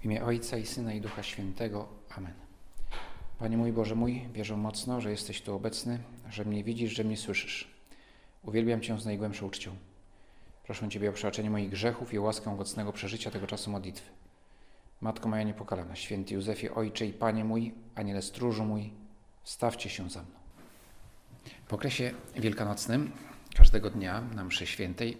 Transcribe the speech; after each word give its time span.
W 0.00 0.04
imię 0.04 0.24
Ojca 0.24 0.58
i 0.58 0.66
Syna 0.66 0.92
i 0.92 1.00
Ducha 1.00 1.22
Świętego. 1.22 1.88
Amen. 2.16 2.32
Panie 3.38 3.56
mój 3.56 3.72
Boże 3.72 3.94
mój, 3.94 4.28
wierzę 4.32 4.56
mocno, 4.56 5.00
że 5.00 5.10
jesteś 5.10 5.42
tu 5.42 5.54
obecny, 5.54 5.98
że 6.30 6.44
mnie 6.44 6.64
widzisz, 6.64 6.92
że 6.92 7.04
mnie 7.04 7.16
słyszysz. 7.16 7.70
Uwielbiam 8.42 8.80
Cię 8.80 9.00
z 9.00 9.04
najgłębszą 9.04 9.46
uczcią. 9.46 9.76
Proszę 10.64 10.88
Ciebie 10.88 11.10
o 11.10 11.12
przebaczenie 11.12 11.50
moich 11.50 11.70
grzechów 11.70 12.14
i 12.14 12.18
o 12.18 12.22
łaskę 12.22 12.52
owocnego 12.52 12.92
przeżycia 12.92 13.30
tego 13.30 13.46
czasu 13.46 13.70
modlitwy. 13.70 14.10
Matko 15.00 15.28
moja 15.28 15.42
niepokalana, 15.42 15.96
święty 15.96 16.34
Józefie, 16.34 16.70
Ojcze 16.70 17.06
i 17.06 17.12
Panie 17.12 17.44
mój, 17.44 17.74
Aniele 17.94 18.22
stróżu 18.22 18.64
mój, 18.64 18.90
stawcie 19.44 19.90
się 19.90 20.10
za 20.10 20.22
mną. 20.22 20.32
W 21.68 21.74
okresie 21.74 22.14
wielkanocnym 22.36 23.12
każdego 23.56 23.90
dnia 23.90 24.20
na 24.20 24.44
mszy 24.44 24.66
świętej, 24.66 25.16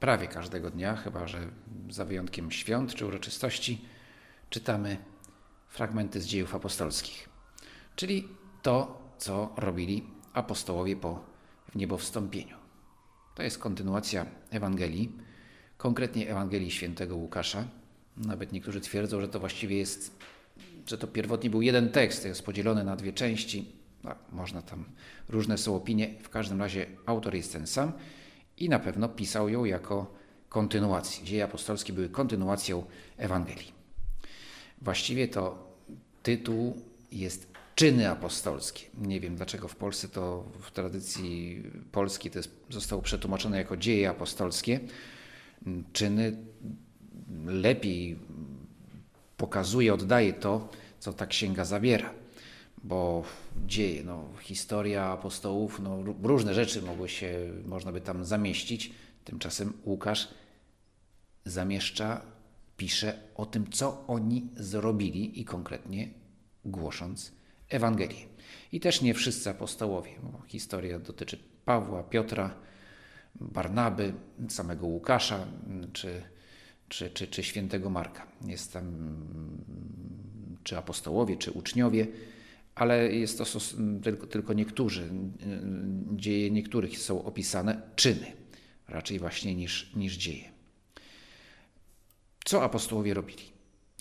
prawie 0.00 0.28
każdego 0.28 0.70
dnia, 0.70 0.96
chyba 0.96 1.26
że 1.26 1.48
za 1.90 2.04
wyjątkiem 2.04 2.50
świąt 2.50 2.94
czy 2.94 3.06
uroczystości, 3.06 3.84
czytamy 4.50 4.96
fragmenty 5.68 6.20
z 6.20 6.26
dziejów 6.26 6.54
apostolskich, 6.54 7.28
czyli 7.96 8.28
to, 8.62 9.02
co 9.18 9.52
robili 9.56 10.06
apostołowie 10.32 10.96
po 10.96 11.24
wniebowstąpieniu. 11.74 12.56
To 13.34 13.42
jest 13.42 13.58
kontynuacja 13.58 14.26
Ewangelii, 14.50 15.12
konkretnie 15.78 16.30
Ewangelii 16.30 16.70
świętego 16.70 17.16
Łukasza. 17.16 17.64
Nawet 18.16 18.52
niektórzy 18.52 18.80
twierdzą, 18.80 19.20
że 19.20 19.28
to 19.28 19.40
właściwie 19.40 19.76
jest, 19.76 20.18
że 20.86 20.98
to 20.98 21.06
pierwotnie 21.06 21.50
był 21.50 21.62
jeden 21.62 21.90
tekst, 21.90 22.24
jest 22.24 22.44
podzielony 22.44 22.84
na 22.84 22.96
dwie 22.96 23.12
części. 23.12 23.72
No, 24.04 24.14
można 24.32 24.62
tam, 24.62 24.84
różne 25.28 25.58
są 25.58 25.76
opinie, 25.76 26.14
w 26.22 26.28
każdym 26.28 26.60
razie 26.60 26.86
autor 27.06 27.34
jest 27.34 27.52
ten 27.52 27.66
sam 27.66 27.92
i 28.56 28.68
na 28.68 28.78
pewno 28.78 29.08
pisał 29.08 29.48
ją 29.48 29.64
jako 29.64 30.14
kontynuację. 30.48 31.24
Dzieje 31.24 31.44
apostolskie 31.44 31.92
były 31.92 32.08
kontynuacją 32.08 32.84
Ewangelii. 33.16 33.79
Właściwie 34.80 35.28
to 35.28 35.70
tytuł 36.22 36.76
jest 37.12 37.50
czyny 37.74 38.10
apostolskie. 38.10 38.86
Nie 38.98 39.20
wiem 39.20 39.36
dlaczego 39.36 39.68
w 39.68 39.76
Polsce 39.76 40.08
to 40.08 40.44
w 40.60 40.70
tradycji 40.70 41.62
polskiej 41.92 42.30
to 42.30 42.38
jest, 42.38 42.50
zostało 42.70 43.02
przetłumaczone 43.02 43.58
jako 43.58 43.76
dzieje 43.76 44.10
apostolskie. 44.10 44.80
Czyny 45.92 46.36
lepiej 47.46 48.18
pokazuje, 49.36 49.94
oddaje 49.94 50.32
to, 50.32 50.68
co 50.98 51.12
ta 51.12 51.26
księga 51.26 51.64
zawiera. 51.64 52.14
Bo 52.84 53.24
dzieje, 53.66 54.04
no, 54.04 54.28
historia 54.40 55.04
apostołów, 55.04 55.80
no, 55.80 56.02
różne 56.22 56.54
rzeczy 56.54 56.82
mogły 56.82 57.08
się, 57.08 57.52
można 57.66 57.92
by 57.92 58.00
tam 58.00 58.24
zamieścić. 58.24 58.92
Tymczasem 59.24 59.72
Łukasz 59.84 60.28
zamieszcza 61.44 62.20
pisze 62.80 63.18
o 63.34 63.46
tym, 63.46 63.70
co 63.70 64.06
oni 64.06 64.48
zrobili 64.56 65.40
i 65.40 65.44
konkretnie 65.44 66.08
głosząc 66.64 67.32
Ewangelię. 67.68 68.26
I 68.72 68.80
też 68.80 69.02
nie 69.02 69.14
wszyscy 69.14 69.50
apostołowie, 69.50 70.10
bo 70.22 70.42
historia 70.46 70.98
dotyczy 70.98 71.38
Pawła, 71.64 72.02
Piotra, 72.02 72.54
Barnaby, 73.34 74.12
samego 74.48 74.86
Łukasza 74.86 75.46
czy, 75.92 76.22
czy, 76.88 77.10
czy, 77.10 77.26
czy 77.26 77.42
świętego 77.42 77.90
Marka. 77.90 78.26
Jest 78.46 78.72
tam 78.72 78.86
czy 80.64 80.78
apostołowie, 80.78 81.36
czy 81.36 81.52
uczniowie, 81.52 82.06
ale 82.74 83.12
jest 83.12 83.38
to 83.38 83.44
tylko, 84.02 84.26
tylko 84.26 84.52
niektórzy, 84.52 85.08
dzieje 86.12 86.50
niektórych 86.50 86.98
są 86.98 87.24
opisane 87.24 87.82
czyny, 87.96 88.26
raczej 88.88 89.18
właśnie 89.18 89.54
niż, 89.54 89.94
niż 89.96 90.16
dzieje. 90.16 90.49
Co 92.44 92.64
apostołowie 92.64 93.14
robili? 93.14 93.42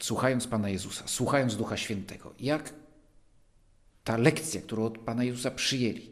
Słuchając 0.02 0.48
Pana 0.48 0.70
Jezusa, 0.70 1.08
słuchając 1.08 1.58
Ducha 1.58 1.78
Świętego, 1.78 2.34
jak 2.40 2.74
ta 4.04 4.18
lekcja, 4.18 4.62
którą 4.62 4.86
od 4.86 4.98
Pana 4.98 5.24
Jezusa 5.24 5.52
przyjęli 5.52 6.12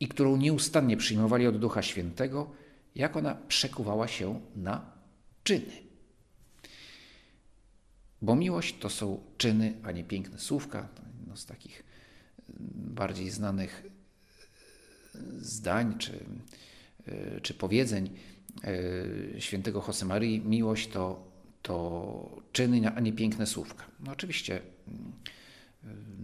i 0.00 0.08
którą 0.08 0.36
nieustannie 0.36 0.96
przyjmowali 0.96 1.46
od 1.46 1.58
Ducha 1.58 1.82
Świętego, 1.82 2.50
jak 2.94 3.16
ona 3.16 3.34
przekuwała 3.34 4.08
się 4.08 4.40
na 4.56 4.92
czyny. 5.44 5.72
Bo 8.22 8.36
miłość 8.36 8.78
to 8.78 8.90
są 8.90 9.20
czyny, 9.38 9.74
a 9.82 9.92
nie 9.92 10.04
piękne 10.04 10.38
słówka. 10.38 10.88
Jedno 11.20 11.36
z 11.36 11.46
takich 11.46 11.84
bardziej 12.74 13.30
znanych 13.30 13.82
zdań 15.38 15.98
czy, 15.98 16.24
czy 17.42 17.54
powiedzeń 17.54 18.10
świętego 19.38 19.84
Josemarii. 19.88 20.40
Miłość 20.40 20.88
to 20.88 21.30
to 21.62 22.40
czyny, 22.52 22.92
a 22.96 23.00
nie 23.00 23.12
piękne 23.12 23.46
słówka. 23.46 23.84
No 24.00 24.12
oczywiście 24.12 24.60
mm, 24.88 25.12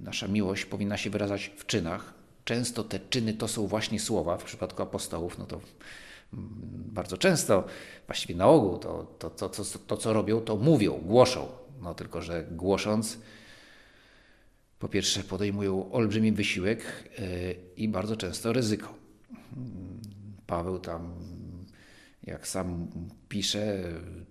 nasza 0.03 0.29
miłość 0.29 0.65
powinna 0.65 0.97
się 0.97 1.11
wyrażać 1.11 1.53
w 1.57 1.67
czynach. 1.67 2.15
Często 2.45 2.85
te 2.85 3.01
czyny 3.01 3.35
to 3.35 3.49
są 3.49 3.67
właśnie 3.67 4.01
słowa. 4.01 4.39
W 4.39 4.45
przypadku 4.45 4.83
apostołów, 4.83 5.39
no 5.39 5.47
to 5.47 5.61
mm, 6.33 6.49
bardzo 6.93 7.17
często, 7.17 7.65
właściwie 8.07 8.35
na 8.35 8.47
ogół, 8.47 8.79
to, 8.79 9.15
to, 9.19 9.31
to, 9.31 9.49
to, 9.49 9.65
to 9.87 9.97
co 9.97 10.13
robią, 10.13 10.41
to 10.41 10.57
mówią, 10.57 10.93
głoszą. 10.93 11.49
No 11.83 11.95
tylko, 11.95 12.23
że 12.23 12.47
głosząc, 12.51 13.19
po 14.79 14.89
pierwsze 14.89 15.23
podejmują 15.23 15.93
olbrzymi 15.93 16.33
wysiłek 16.33 17.11
yy, 17.19 17.57
i 17.77 17.89
bardzo 17.89 18.17
często 18.17 18.53
ryzyko. 18.53 18.95
Paweł 20.47 20.79
tam 20.79 21.15
jak 22.27 22.49
sam 22.49 22.89
pisze, 23.29 23.83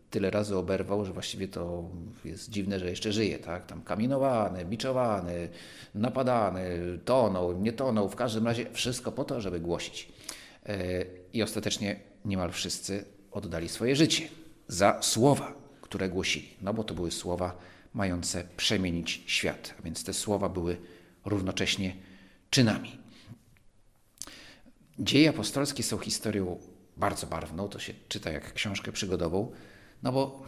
tyle 0.10 0.30
razy 0.30 0.58
oberwał, 0.58 1.06
że 1.06 1.14
właściwie 1.14 1.48
to 1.48 1.90
jest 2.26 2.50
dziwne, 2.50 2.80
że 2.80 2.90
jeszcze 2.90 3.14
żyje. 3.14 3.40
Tak? 3.40 3.66
Tam 3.66 3.82
kamienowany, 3.82 4.66
biczowany, 4.66 5.50
napadany, 5.96 6.80
tonął, 7.06 7.62
nie 7.62 7.74
tonął, 7.74 8.10
w 8.10 8.16
każdym 8.16 8.48
razie 8.48 8.66
wszystko 8.72 9.12
po 9.12 9.24
to, 9.24 9.42
żeby 9.42 9.60
głosić. 9.60 10.10
E, 10.66 11.06
I 11.34 11.44
ostatecznie 11.44 12.00
niemal 12.26 12.52
wszyscy 12.52 13.06
oddali 13.32 13.70
swoje 13.70 13.96
życie 13.96 14.28
za 14.68 15.02
słowa, 15.02 15.54
które 15.82 16.10
głosili. 16.10 16.50
No 16.62 16.74
bo 16.74 16.84
to 16.84 16.94
były 16.94 17.12
słowa 17.12 17.58
mające 17.94 18.44
przemienić 18.58 19.24
świat, 19.26 19.74
a 19.80 19.82
więc 19.82 20.04
te 20.04 20.14
słowa 20.14 20.50
były 20.50 20.78
równocześnie 21.26 21.96
czynami. 22.50 23.00
Dzieje 25.00 25.30
apostolskie 25.30 25.84
są 25.84 25.98
historią 25.98 26.58
bardzo 26.98 27.28
barwną, 27.28 27.70
to 27.70 27.80
się 27.80 27.94
czyta 28.08 28.32
jak 28.32 28.54
książkę 28.54 28.92
przygodową, 28.92 29.52
no 30.04 30.12
bo 30.12 30.44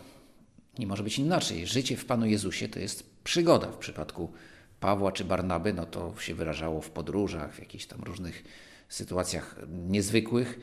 nie 0.80 0.88
może 0.88 1.04
być 1.04 1.20
inaczej. 1.20 1.68
Życie 1.68 1.98
w 1.98 2.06
Panu 2.06 2.26
Jezusie 2.26 2.70
to 2.70 2.80
jest 2.80 3.24
przygoda. 3.24 3.72
W 3.72 3.78
przypadku 3.78 4.32
Pawła 4.80 5.12
czy 5.12 5.26
Barnaby, 5.26 5.74
no 5.74 5.86
to 5.86 6.14
się 6.20 6.36
wyrażało 6.36 6.82
w 6.82 6.90
podróżach, 6.90 7.54
w 7.54 7.60
jakichś 7.60 7.86
tam 7.86 8.04
różnych 8.04 8.44
sytuacjach 8.90 9.56
niezwykłych, 9.68 10.60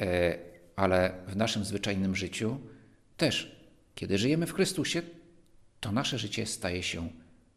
e, 0.00 0.38
ale 0.76 1.12
w 1.26 1.36
naszym 1.36 1.64
zwyczajnym 1.64 2.16
życiu 2.16 2.58
też, 3.16 3.60
kiedy 3.94 4.18
żyjemy 4.18 4.46
w 4.46 4.54
Chrystusie, 4.54 5.02
to 5.80 5.92
nasze 5.92 6.18
życie 6.18 6.46
staje 6.46 6.82
się 6.82 7.08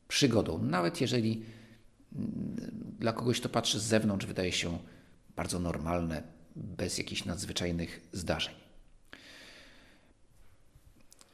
przygodą. 0.08 0.64
Nawet 0.64 1.02
jeżeli 1.02 1.46
mm, 2.16 2.56
dla 3.00 3.14
kogoś 3.14 3.40
to 3.40 3.50
patrzy 3.50 3.80
z 3.80 3.84
zewnątrz, 3.84 4.26
wydaje 4.26 4.52
się 4.52 4.80
bardzo 5.36 5.60
normalne, 5.60 6.24
bez 6.56 6.98
jakichś 6.98 7.26
nadzwyczajnych 7.26 8.02
zdarzeń. 8.12 8.54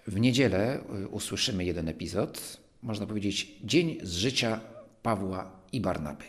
W 0.08 0.20
niedzielę 0.20 0.80
y, 1.04 1.08
usłyszymy 1.08 1.66
jeden 1.66 1.90
epizod, 1.90 2.58
można 2.84 3.06
powiedzieć 3.06 3.52
dzień 3.64 3.98
z 4.04 4.14
życia 4.14 4.62
Pawła 5.04 5.52
i 5.72 5.82
Barnaby. 5.82 6.26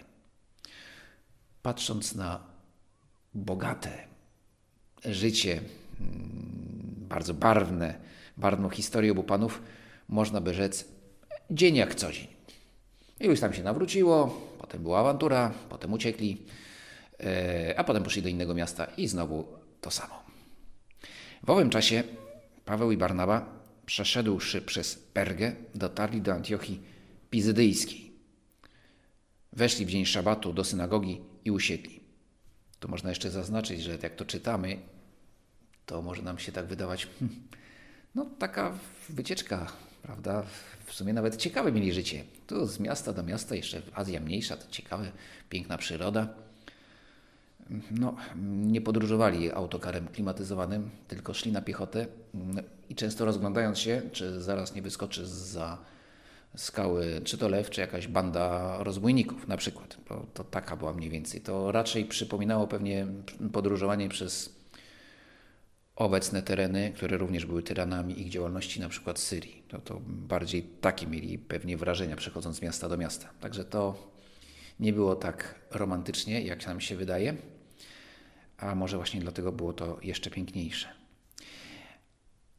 Patrząc 1.62 2.14
na 2.14 2.40
bogate 3.34 4.06
życie, 5.04 5.60
mm, 6.00 6.80
bardzo 7.08 7.34
barwne, 7.34 7.94
barwną 8.36 8.70
historię 8.70 9.12
obu 9.12 9.22
panów, 9.22 9.62
można 10.08 10.40
by 10.40 10.54
rzec 10.54 10.84
dzień 11.50 11.76
jak 11.76 11.94
co 11.94 12.12
dzień. 12.12 12.26
I 13.20 13.26
już 13.26 13.40
tam 13.40 13.52
się 13.52 13.62
nawróciło, 13.62 14.40
potem 14.58 14.82
była 14.82 15.00
awantura, 15.00 15.54
potem 15.68 15.92
uciekli, 15.92 16.42
a 17.76 17.84
potem 17.84 18.02
poszli 18.02 18.22
do 18.22 18.28
innego 18.28 18.54
miasta 18.54 18.84
i 18.84 19.08
znowu 19.08 19.48
to 19.80 19.90
samo. 19.90 20.22
W 21.42 21.50
owym 21.50 21.70
czasie 21.70 22.02
Paweł 22.64 22.92
i 22.92 22.96
Barnaba, 22.96 23.60
przeszedłszy 23.86 24.62
przez 24.62 24.94
Pergę, 24.94 25.52
dotarli 25.74 26.20
do 26.20 26.32
Antiochii 26.32 26.82
Pizydyjskiej. 27.30 28.12
Weszli 29.52 29.86
w 29.86 29.90
dzień 29.90 30.06
szabatu 30.06 30.52
do 30.52 30.64
synagogi 30.64 31.20
i 31.44 31.50
usiedli. 31.50 32.00
Tu 32.80 32.88
można 32.88 33.10
jeszcze 33.10 33.30
zaznaczyć, 33.30 33.82
że 33.82 33.98
jak 34.02 34.14
to 34.14 34.24
czytamy, 34.24 34.78
to 35.86 36.02
może 36.02 36.22
nam 36.22 36.38
się 36.38 36.52
tak 36.52 36.66
wydawać, 36.66 37.08
hmm, 37.18 37.42
no 38.14 38.26
taka 38.38 38.78
wycieczka, 39.08 39.72
prawda? 40.02 40.42
W 40.84 40.94
sumie 40.94 41.12
nawet 41.12 41.36
ciekawe 41.36 41.72
mieli 41.72 41.92
życie. 41.92 42.24
Tu 42.46 42.66
z 42.66 42.80
miasta 42.80 43.12
do 43.12 43.22
miasta, 43.22 43.54
jeszcze 43.54 43.82
Azja 43.94 44.20
mniejsza, 44.20 44.56
to 44.56 44.70
ciekawe, 44.70 45.12
piękna 45.48 45.78
przyroda 45.78 46.28
no, 47.90 48.16
nie 48.46 48.80
podróżowali 48.80 49.52
autokarem 49.52 50.08
klimatyzowanym, 50.08 50.90
tylko 51.08 51.34
szli 51.34 51.52
na 51.52 51.62
piechotę 51.62 52.06
i 52.88 52.94
często 52.94 53.24
rozglądając 53.24 53.78
się, 53.78 54.02
czy 54.12 54.40
zaraz 54.40 54.74
nie 54.74 54.82
wyskoczy 54.82 55.26
za 55.26 55.78
skały, 56.56 57.20
czy 57.24 57.38
to 57.38 57.48
lew, 57.48 57.70
czy 57.70 57.80
jakaś 57.80 58.08
banda 58.08 58.76
rozbójników 58.80 59.48
na 59.48 59.56
przykład. 59.56 59.96
Bo 60.08 60.26
to 60.34 60.44
taka 60.44 60.76
była 60.76 60.92
mniej 60.92 61.10
więcej. 61.10 61.40
To 61.40 61.72
raczej 61.72 62.04
przypominało 62.04 62.66
pewnie 62.66 63.06
podróżowanie 63.52 64.08
przez 64.08 64.60
obecne 65.96 66.42
tereny, 66.42 66.92
które 66.96 67.18
również 67.18 67.46
były 67.46 67.62
tyranami 67.62 68.20
ich 68.20 68.28
działalności, 68.28 68.80
na 68.80 68.88
przykład 68.88 69.18
Syrii. 69.18 69.62
No 69.72 69.78
to 69.78 70.00
bardziej 70.06 70.62
takie 70.62 71.06
mieli 71.06 71.38
pewnie 71.38 71.76
wrażenia 71.76 72.16
przechodząc 72.16 72.56
z 72.56 72.62
miasta 72.62 72.88
do 72.88 72.96
miasta. 72.96 73.28
Także 73.40 73.64
to 73.64 74.10
nie 74.80 74.92
było 74.92 75.16
tak 75.16 75.54
romantycznie, 75.70 76.42
jak 76.42 76.66
nam 76.66 76.80
się 76.80 76.96
wydaje, 76.96 77.36
a 78.60 78.74
może 78.74 78.96
właśnie 78.96 79.20
dlatego 79.20 79.52
było 79.52 79.72
to 79.72 79.98
jeszcze 80.02 80.30
piękniejsze. 80.30 80.88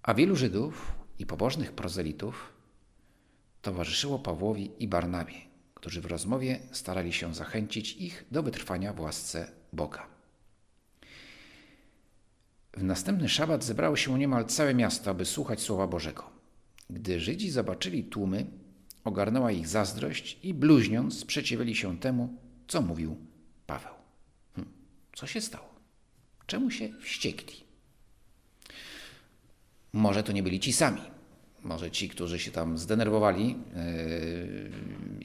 A 0.03 0.13
wielu 0.13 0.36
Żydów 0.36 0.92
i 1.19 1.25
pobożnych 1.25 1.71
prozelitów 1.71 2.53
towarzyszyło 3.62 4.19
Pawłowi 4.19 4.71
i 4.80 4.88
Barnabie, 4.88 5.36
którzy 5.74 6.01
w 6.01 6.06
rozmowie 6.06 6.59
starali 6.71 7.13
się 7.13 7.36
zachęcić 7.36 7.98
ich 7.98 8.25
do 8.31 8.44
wytrwania 8.44 8.94
w 8.94 9.00
łasce 9.00 9.51
Boga. 9.74 10.07
W 12.74 12.83
następny 12.83 13.30
szabat 13.30 13.63
zebrało 13.63 13.95
się 13.95 14.19
niemal 14.19 14.45
całe 14.45 14.74
miasto, 14.74 15.12
aby 15.12 15.25
słuchać 15.25 15.62
Słowa 15.62 15.88
Bożego. 15.88 16.30
Gdy 16.89 17.19
Żydzi 17.19 17.51
zobaczyli 17.51 18.03
tłumy, 18.03 18.45
ogarnęła 19.03 19.51
ich 19.51 19.68
zazdrość 19.68 20.39
i 20.44 20.53
bluźniąc 20.53 21.19
sprzeciwiali 21.19 21.75
się 21.75 22.00
temu, 22.00 22.38
co 22.68 22.81
mówił 22.81 23.18
Paweł. 23.68 23.94
Hm, 24.56 24.68
co 25.13 25.27
się 25.27 25.42
stało? 25.42 25.71
Czemu 26.51 26.71
się 26.71 26.89
wściekli? 27.01 27.56
Może 29.94 30.24
to 30.24 30.31
nie 30.31 30.44
byli 30.44 30.59
ci 30.59 30.74
sami. 30.74 31.01
Może 31.63 31.92
ci, 31.92 32.09
którzy 32.09 32.39
się 32.39 32.51
tam 32.51 32.77
zdenerwowali 32.77 33.48
yy, 33.50 33.56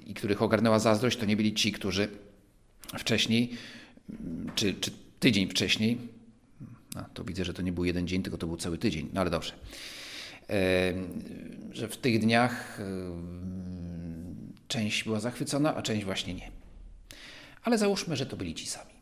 i 0.07 0.15
których 0.15 0.43
ogarnęła 0.43 0.79
zazdrość, 0.79 1.19
to 1.19 1.27
nie 1.27 1.37
byli 1.37 1.55
ci, 1.55 1.73
którzy 1.73 2.09
wcześniej, 2.99 3.51
czy, 4.55 4.75
czy 4.75 4.91
tydzień 5.21 5.49
wcześniej, 5.49 5.99
no, 6.95 7.05
to 7.15 7.25
widzę, 7.25 7.45
że 7.45 7.55
to 7.55 7.63
nie 7.63 7.73
był 7.73 7.85
jeden 7.85 8.09
dzień, 8.09 8.23
tylko 8.23 8.39
to 8.39 8.47
był 8.47 8.57
cały 8.57 8.79
tydzień, 8.79 9.09
no 9.13 9.21
ale 9.21 9.31
dobrze. 9.31 9.53
Że 11.73 11.89
w 11.89 11.97
tych 11.97 12.21
dniach 12.21 12.81
część 14.69 15.05
była 15.05 15.21
zachwycona, 15.21 15.77
a 15.77 15.83
część 15.83 16.05
właśnie 16.05 16.35
nie. 16.35 16.51
Ale 17.63 17.79
załóżmy, 17.79 18.17
że 18.17 18.27
to 18.27 18.37
byli 18.37 18.55
ci 18.55 18.67
sami. 18.67 18.96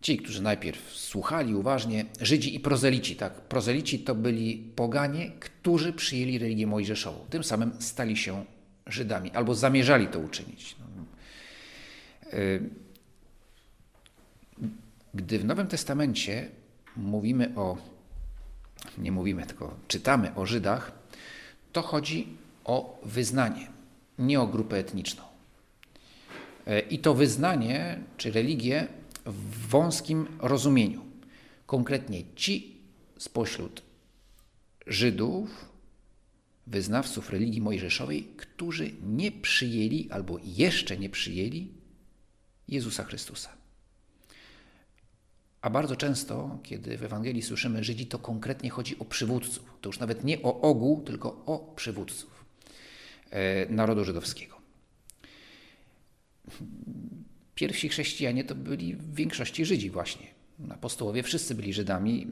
Ci, 0.00 0.16
którzy 0.16 0.42
najpierw 0.42 0.92
słuchali 0.92 1.54
uważnie, 1.54 2.04
Żydzi 2.20 2.54
i 2.54 2.60
prozelici. 2.60 3.16
Tak? 3.16 3.40
Prozelici 3.40 3.98
to 3.98 4.14
byli 4.14 4.72
poganie, 4.76 5.30
którzy 5.40 5.92
przyjęli 5.92 6.38
religię 6.38 6.66
mojżeszową. 6.66 7.26
Tym 7.30 7.44
samym 7.44 7.72
stali 7.78 8.16
się 8.16 8.44
Żydami, 8.86 9.30
albo 9.30 9.54
zamierzali 9.54 10.06
to 10.06 10.18
uczynić. 10.18 10.76
No. 10.78 10.86
Gdy 15.14 15.38
w 15.38 15.44
Nowym 15.44 15.66
Testamencie 15.66 16.48
mówimy 16.96 17.52
o, 17.56 17.76
nie 18.98 19.12
mówimy, 19.12 19.46
tylko 19.46 19.76
czytamy 19.88 20.34
o 20.34 20.46
Żydach, 20.46 20.92
to 21.72 21.82
chodzi 21.82 22.28
o 22.64 23.00
wyznanie, 23.04 23.68
nie 24.18 24.40
o 24.40 24.46
grupę 24.46 24.78
etniczną. 24.78 25.22
E, 26.66 26.80
I 26.80 26.98
to 26.98 27.14
wyznanie 27.14 27.98
czy 28.16 28.32
religię 28.32 28.88
w 29.26 29.68
wąskim 29.68 30.26
rozumieniu. 30.38 31.04
Konkretnie 31.66 32.34
ci 32.34 32.76
spośród 33.18 33.82
Żydów, 34.86 35.68
wyznawców 36.66 37.30
religii 37.30 37.60
mojżeszowej, 37.60 38.24
którzy 38.36 38.90
nie 39.02 39.32
przyjęli 39.32 40.10
albo 40.10 40.38
jeszcze 40.44 40.98
nie 40.98 41.08
przyjęli 41.08 41.68
Jezusa 42.68 43.04
Chrystusa. 43.04 43.50
A 45.62 45.70
bardzo 45.70 45.96
często, 45.96 46.58
kiedy 46.62 46.98
w 46.98 47.04
Ewangelii 47.04 47.42
słyszymy 47.42 47.84
Żydzi, 47.84 48.06
to 48.06 48.18
konkretnie 48.18 48.70
chodzi 48.70 48.98
o 48.98 49.04
przywódców. 49.04 49.72
To 49.80 49.88
już 49.88 49.98
nawet 49.98 50.24
nie 50.24 50.42
o 50.42 50.60
ogół, 50.60 51.02
tylko 51.02 51.42
o 51.46 51.72
przywódców 51.76 52.44
e, 53.30 53.66
narodu 53.72 54.04
żydowskiego. 54.04 54.56
Pierwsi 57.56 57.88
chrześcijanie 57.88 58.44
to 58.44 58.54
byli 58.54 58.94
w 58.94 59.14
większości 59.14 59.64
Żydzi 59.64 59.90
właśnie. 59.90 60.26
Apostołowie 60.70 61.22
wszyscy 61.22 61.54
byli 61.54 61.72
Żydami. 61.72 62.26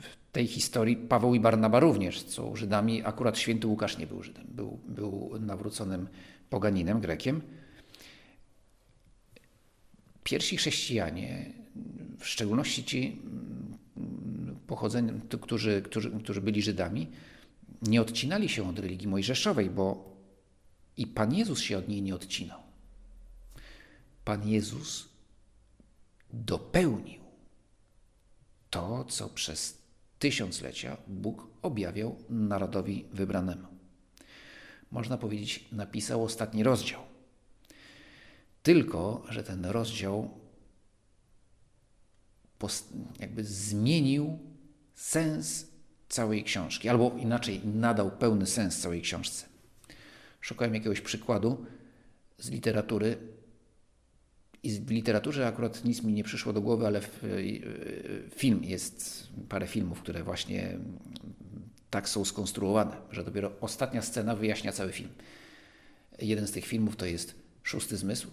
W 0.00 0.32
tej 0.32 0.46
historii 0.46 0.96
Paweł 0.96 1.34
i 1.34 1.40
Barnaba 1.40 1.80
również 1.80 2.20
są 2.20 2.56
Żydami. 2.56 3.02
Akurat 3.04 3.38
święty 3.38 3.66
Łukasz 3.66 3.98
nie 3.98 4.06
był 4.06 4.22
Żydem. 4.22 4.46
Był, 4.48 4.80
był 4.88 5.30
nawróconym 5.40 6.08
poganinem, 6.50 7.00
Grekiem. 7.00 7.40
Pierwsi 10.24 10.56
chrześcijanie 10.56 11.52
w 12.18 12.26
szczególności 12.26 12.84
ci 12.84 13.18
mm, 13.96 14.58
którzy, 15.40 15.82
którzy, 15.82 16.10
którzy 16.10 16.40
byli 16.40 16.62
Żydami, 16.62 17.06
nie 17.82 18.00
odcinali 18.00 18.48
się 18.48 18.68
od 18.68 18.78
religii 18.78 19.08
mojżeszowej, 19.08 19.70
bo 19.70 20.12
i 20.96 21.06
Pan 21.06 21.34
Jezus 21.34 21.60
się 21.60 21.78
od 21.78 21.88
niej 21.88 22.02
nie 22.02 22.14
odcinał. 22.14 22.61
Pan 24.24 24.48
Jezus 24.48 25.08
dopełnił 26.32 27.22
to, 28.70 29.04
co 29.04 29.28
przez 29.28 29.78
tysiąclecia 30.18 30.96
Bóg 31.06 31.46
objawiał 31.62 32.16
narodowi 32.28 33.04
wybranemu. 33.12 33.68
Można 34.90 35.18
powiedzieć, 35.18 35.64
napisał 35.72 36.24
ostatni 36.24 36.62
rozdział. 36.62 37.00
Tylko, 38.62 39.24
że 39.28 39.42
ten 39.42 39.64
rozdział 39.64 40.42
jakby 43.18 43.44
zmienił 43.44 44.38
sens 44.94 45.66
całej 46.08 46.44
książki, 46.44 46.88
albo 46.88 47.12
inaczej 47.18 47.60
nadał 47.64 48.10
pełny 48.10 48.46
sens 48.46 48.78
całej 48.80 49.02
książce. 49.02 49.46
Szukałem 50.40 50.74
jakiegoś 50.74 51.00
przykładu 51.00 51.66
z 52.38 52.50
literatury 52.50 53.31
i 54.62 54.70
w 54.70 54.90
literaturze 54.90 55.46
akurat 55.46 55.84
nic 55.84 56.02
mi 56.02 56.12
nie 56.12 56.24
przyszło 56.24 56.52
do 56.52 56.60
głowy, 56.60 56.86
ale 56.86 57.00
w, 57.00 57.22
film 58.34 58.64
jest 58.64 59.28
parę 59.48 59.66
filmów, 59.66 60.00
które 60.00 60.22
właśnie 60.22 60.78
tak 61.90 62.08
są 62.08 62.24
skonstruowane, 62.24 62.96
że 63.10 63.24
dopiero 63.24 63.52
ostatnia 63.60 64.02
scena 64.02 64.36
wyjaśnia 64.36 64.72
cały 64.72 64.92
film. 64.92 65.10
Jeden 66.18 66.46
z 66.46 66.52
tych 66.52 66.66
filmów 66.66 66.96
to 66.96 67.06
jest 67.06 67.34
Szósty 67.62 67.96
Zmysł, 67.96 68.28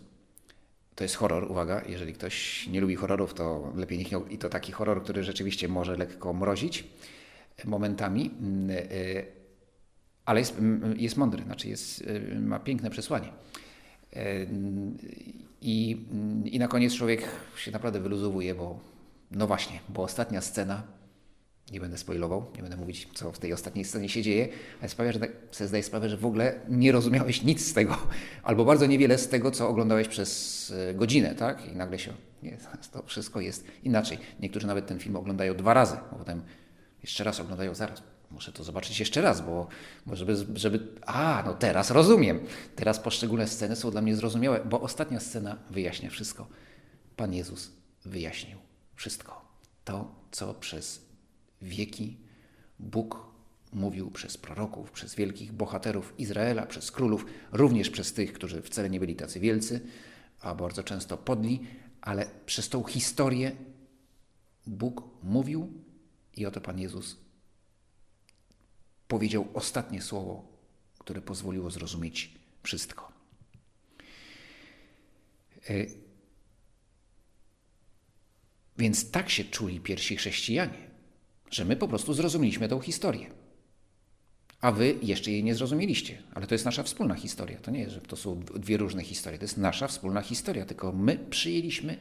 to 0.96 1.04
jest 1.04 1.16
horror, 1.16 1.52
uwaga, 1.52 1.82
jeżeli 1.88 2.14
ktoś 2.14 2.68
nie 2.68 2.82
lubi 2.82 2.96
horrorów, 2.96 3.34
to 3.34 3.74
lepiej 3.76 3.98
niech 3.98 4.12
nie... 4.12 4.20
I 4.30 4.38
to 4.38 4.50
taki 4.50 4.72
horror, 4.72 5.04
który 5.04 5.24
rzeczywiście 5.24 5.68
może 5.68 5.96
lekko 5.98 6.34
mrozić 6.34 6.84
momentami, 7.66 8.32
mm, 8.40 8.70
y, 8.70 9.26
ale 10.26 10.40
jest, 10.40 10.60
mm, 10.60 11.00
jest 11.00 11.18
mądry, 11.18 11.44
znaczy 11.44 11.70
jest, 11.70 12.04
ma 12.42 12.60
piękne 12.60 12.90
przesłanie. 12.90 13.30
I, 15.62 16.06
I 16.46 16.60
na 16.60 16.68
koniec 16.68 16.94
człowiek 16.94 17.26
się 17.56 17.72
naprawdę 17.72 18.00
wyluzowuje, 18.00 18.56
bo 18.56 18.80
no 19.32 19.48
właśnie, 19.48 19.80
bo 19.90 20.04
ostatnia 20.04 20.42
scena 20.42 20.84
nie 21.72 21.80
będę 21.80 21.98
spoilował, 21.98 22.46
nie 22.56 22.62
będę 22.62 22.78
mówić, 22.78 23.08
co 23.14 23.32
w 23.32 23.40
tej 23.40 23.54
ostatniej 23.54 23.86
scenie 23.86 24.10
się 24.10 24.22
dzieje, 24.22 24.48
ale 24.80 24.90
sprawia, 24.90 25.12
że 25.12 25.20
tak 25.20 25.32
sobie 25.52 25.68
zdaję 25.68 25.84
sprawę, 25.84 26.10
że 26.10 26.18
w 26.18 26.26
ogóle 26.26 26.60
nie 26.70 26.92
rozumiałeś 26.92 27.44
nic 27.44 27.68
z 27.68 27.74
tego, 27.74 27.98
albo 28.44 28.66
bardzo 28.66 28.86
niewiele 28.86 29.18
z 29.18 29.28
tego, 29.28 29.52
co 29.52 29.70
oglądałeś 29.70 30.08
przez 30.08 30.74
e, 30.90 30.94
godzinę, 30.94 31.36
tak? 31.36 31.72
I 31.74 31.76
nagle 31.76 32.00
się, 32.00 32.14
nie, 32.44 32.58
to 32.94 33.04
wszystko 33.04 33.42
jest 33.42 33.66
inaczej. 33.84 34.18
Niektórzy 34.40 34.68
nawet 34.68 34.88
ten 34.88 35.00
film 35.00 35.16
oglądają 35.16 35.56
dwa 35.56 35.74
razy, 35.74 35.98
a 36.12 36.16
potem 36.16 36.42
jeszcze 37.02 37.24
raz 37.24 37.40
oglądają 37.40 37.76
zaraz. 37.76 38.04
Muszę 38.32 38.52
to 38.52 38.64
zobaczyć 38.64 39.00
jeszcze 39.00 39.22
raz, 39.22 39.42
bo, 39.42 39.68
żeby, 40.08 40.36
żeby. 40.56 40.88
A, 41.06 41.44
no 41.46 41.54
teraz 41.54 41.92
rozumiem. 41.92 42.40
Teraz 42.76 43.00
poszczególne 43.00 43.48
sceny 43.48 43.76
są 43.76 43.92
dla 43.92 44.02
mnie 44.02 44.16
zrozumiałe, 44.16 44.66
bo 44.66 44.82
ostatnia 44.82 45.20
scena 45.20 45.58
wyjaśnia 45.70 46.10
wszystko. 46.10 46.48
Pan 47.16 47.34
Jezus 47.34 47.72
wyjaśnił 48.06 48.58
wszystko. 48.96 49.42
To, 49.86 50.16
co 50.32 50.54
przez 50.54 51.02
wieki 51.62 52.18
Bóg 52.80 53.30
mówił 53.74 54.12
przez 54.12 54.38
proroków, 54.38 54.92
przez 54.92 55.16
wielkich 55.16 55.52
bohaterów 55.52 56.14
Izraela, 56.18 56.66
przez 56.66 56.92
królów, 56.92 57.26
również 57.52 57.90
przez 57.90 58.14
tych, 58.14 58.34
którzy 58.34 58.62
wcale 58.62 58.90
nie 58.90 59.00
byli 59.00 59.16
tacy 59.16 59.40
wielcy, 59.40 59.82
a 60.42 60.56
bardzo 60.56 60.84
często 60.84 61.18
podli, 61.18 61.62
ale 62.02 62.26
przez 62.46 62.70
tą 62.70 62.84
historię 62.84 63.52
Bóg 64.68 65.04
mówił 65.24 65.74
i 66.38 66.46
oto 66.46 66.62
Pan 66.62 66.80
Jezus 66.80 67.18
powiedział 69.10 69.48
ostatnie 69.54 70.02
słowo, 70.02 70.48
które 71.00 71.22
pozwoliło 71.22 71.72
zrozumieć 71.72 72.34
wszystko. 72.64 73.12
E, 75.70 75.74
Więc 78.80 79.12
tak 79.12 79.30
się 79.30 79.44
czuli 79.44 79.80
pierwsi 79.80 80.16
chrześcijanie, 80.16 80.90
że 81.52 81.66
my 81.66 81.76
po 81.76 81.88
prostu 81.88 82.14
zrozumieliśmy 82.14 82.68
tę 82.68 82.82
historię. 82.82 83.30
A 84.62 84.72
wy 84.72 84.96
jeszcze 85.02 85.32
jej 85.32 85.44
nie 85.44 85.56
zrozumieliście, 85.56 86.24
ale 86.34 86.48
to 86.48 86.56
jest 86.56 86.66
nasza 86.66 86.84
wspólna 86.84 87.16
historia. 87.16 87.58
To 87.58 87.72
nie 87.72 87.80
jest, 87.80 87.94
że 87.94 88.02
to 88.02 88.16
są 88.16 88.40
dwie 88.40 88.78
różne 88.78 89.04
historie. 89.04 89.40
To 89.40 89.44
jest 89.44 89.58
nasza 89.58 89.88
wspólna 89.88 90.22
historia, 90.22 90.66
tylko 90.66 90.92
my 90.92 91.18
przyjęliśmy 91.30 91.98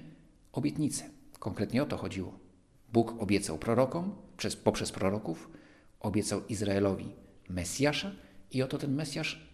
obietnicę. 0.53 1.11
Konkretnie 1.39 1.83
o 1.83 1.87
to 1.87 1.97
chodziło. 1.97 2.39
Bóg 2.93 3.23
obiecał 3.23 3.59
prorokom, 3.59 4.15
przez, 4.37 4.57
poprzez 4.57 4.93
proroków, 4.93 5.51
obiecał 6.01 6.47
Izraelowi 6.47 7.15
Mesjasza 7.49 8.13
i 8.51 8.63
oto 8.63 8.79
ten 8.79 8.95
Mesjasz 8.95 9.49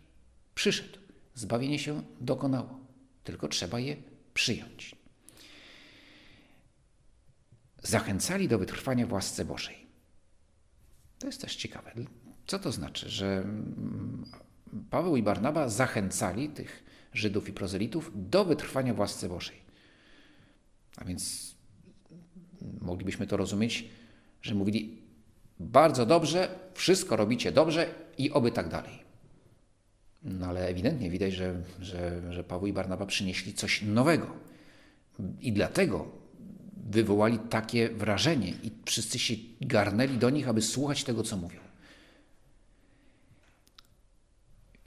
przyszedł. 0.55 0.99
Zbawienie 1.35 1.79
się 1.79 2.03
dokonało, 2.21 2.81
tylko 3.25 3.49
trzeba 3.49 3.81
je 3.81 3.97
przyjąć. 4.35 4.97
Zachęcali 7.83 8.49
do 8.49 8.59
wytrwania 8.59 9.07
w 9.07 9.13
łasce 9.13 9.45
Bożej. 9.45 9.87
To 11.19 11.27
jest 11.27 11.41
też 11.41 11.57
ciekawe. 11.57 11.93
Co 12.47 12.59
to 12.59 12.73
znaczy, 12.73 13.09
że 13.09 13.27
mm, 13.27 14.25
Paweł 14.91 15.17
i 15.17 15.23
Barnaba 15.23 15.69
zachęcali 15.69 16.49
tych 16.49 16.85
Żydów 17.13 17.49
i 17.49 17.53
prozelitów 17.53 18.11
do 18.15 18.45
wytrwania 18.45 18.95
w 18.95 18.99
łasce 18.99 19.29
Bożej? 19.29 19.57
A 20.97 21.05
więc 21.05 21.55
moglibyśmy 22.81 23.27
to 23.27 23.37
rozumieć, 23.37 23.89
że 24.43 24.55
mówili 24.55 25.04
bardzo 25.61 26.07
dobrze, 26.07 26.49
wszystko 26.75 27.17
robicie 27.17 27.53
dobrze 27.53 27.87
i 28.19 28.31
oby 28.31 28.53
tak 28.53 28.69
dalej. 28.69 29.05
No 30.23 30.47
ale 30.47 30.69
ewidentnie 30.69 31.11
widać, 31.11 31.33
że, 31.33 31.63
że, 31.81 32.33
że 32.33 32.45
Paweł 32.45 32.67
i 32.67 32.73
Barnaba 32.73 33.07
przynieśli 33.07 33.55
coś 33.55 33.83
nowego. 33.83 34.27
I 35.41 35.53
dlatego 35.53 36.09
wywołali 36.87 37.39
takie 37.39 37.89
wrażenie 37.89 38.49
i 38.63 38.71
wszyscy 38.85 39.19
się 39.19 39.35
garnęli 39.61 40.19
do 40.19 40.31
nich, 40.31 40.49
aby 40.49 40.63
słuchać 40.63 41.05
tego, 41.05 41.23
co 41.23 41.37
mówią. 41.37 41.61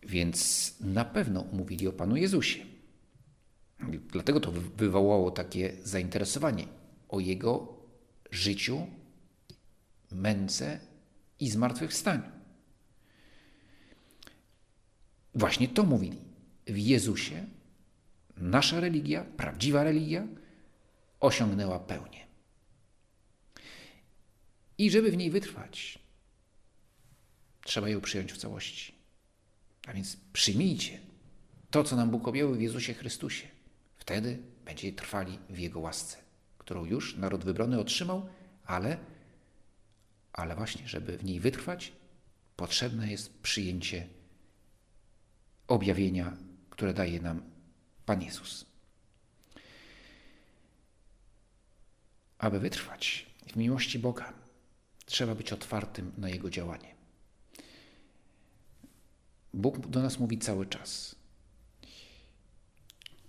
Więc 0.03 0.73
na 0.81 1.05
pewno 1.05 1.45
mówili 1.53 1.87
o 1.87 1.91
Panu 1.91 2.15
Jezusie. 2.15 2.59
Dlatego 4.11 4.39
to 4.39 4.51
wywołało 4.51 5.31
takie 5.31 5.73
zainteresowanie 5.83 6.67
o 7.09 7.19
Jego 7.19 7.73
życiu, 8.31 8.87
męce 10.11 10.79
i 11.39 11.49
zmartwychwstaniu. 11.49 12.31
Właśnie 15.35 15.67
to 15.67 15.83
mówili. 15.83 16.17
W 16.67 16.77
Jezusie 16.77 17.45
nasza 18.37 18.79
religia, 18.79 19.23
prawdziwa 19.23 19.83
religia, 19.83 20.27
osiągnęła 21.19 21.79
pełnię. 21.79 22.27
I 24.77 24.91
żeby 24.91 25.11
w 25.11 25.17
niej 25.17 25.31
wytrwać, 25.31 25.99
trzeba 27.63 27.89
ją 27.89 28.01
przyjąć 28.01 28.33
w 28.33 28.37
całości. 28.37 28.95
A 29.87 29.93
więc 29.93 30.17
przyjmijcie 30.33 30.99
to, 31.71 31.83
co 31.83 31.95
nam 31.95 32.11
Bóg 32.11 32.27
objął 32.27 32.53
w 32.53 32.61
Jezusie 32.61 32.93
Chrystusie. 32.93 33.47
Wtedy 33.97 34.39
będziecie 34.65 34.97
trwali 34.97 35.39
w 35.49 35.59
Jego 35.59 35.79
łasce, 35.79 36.17
którą 36.57 36.85
już 36.85 37.17
naród 37.17 37.43
wybrany 37.43 37.79
otrzymał, 37.79 38.29
ale, 38.65 38.97
ale 40.37 40.55
właśnie, 40.55 40.87
żeby 40.87 41.17
w 41.17 41.23
niej 41.23 41.39
wytrwać, 41.39 41.93
potrzebne 42.55 43.11
jest 43.11 43.33
przyjęcie 43.39 44.07
objawienia, 45.67 46.37
które 46.69 46.93
daje 46.93 47.21
nam 47.21 47.41
Pan 48.05 48.21
Jezus. 48.21 48.65
Aby 52.37 52.59
wytrwać 52.59 53.25
w 53.47 53.55
miłości 53.55 53.99
Boga, 53.99 54.33
trzeba 55.05 55.35
być 55.35 55.53
otwartym 55.53 56.11
na 56.17 56.29
Jego 56.29 56.49
działanie. 56.49 56.95
Bóg 59.53 59.87
do 59.87 60.01
nas 60.01 60.19
mówi 60.19 60.37
cały 60.37 60.65
czas. 60.65 61.15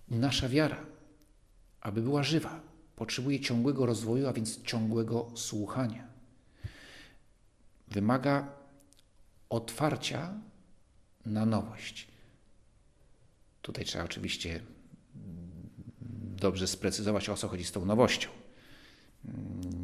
Nasza 0.08 0.48
wiara, 0.48 0.86
aby 1.80 2.02
była 2.02 2.22
żywa, 2.22 2.60
potrzebuje 2.96 3.40
ciągłego 3.40 3.86
rozwoju, 3.86 4.28
a 4.28 4.32
więc 4.32 4.62
ciągłego 4.62 5.30
słuchania. 5.34 6.17
Wymaga 7.90 8.52
otwarcia 9.50 10.35
na 11.26 11.47
nowość. 11.47 12.09
Tutaj 13.62 13.85
trzeba 13.85 14.04
oczywiście 14.04 14.61
dobrze 16.37 16.66
sprecyzować, 16.66 17.28
o 17.28 17.37
co 17.37 17.49
chodzi 17.49 17.64
z 17.64 17.73
tą 17.73 17.85
nowością. 17.85 18.28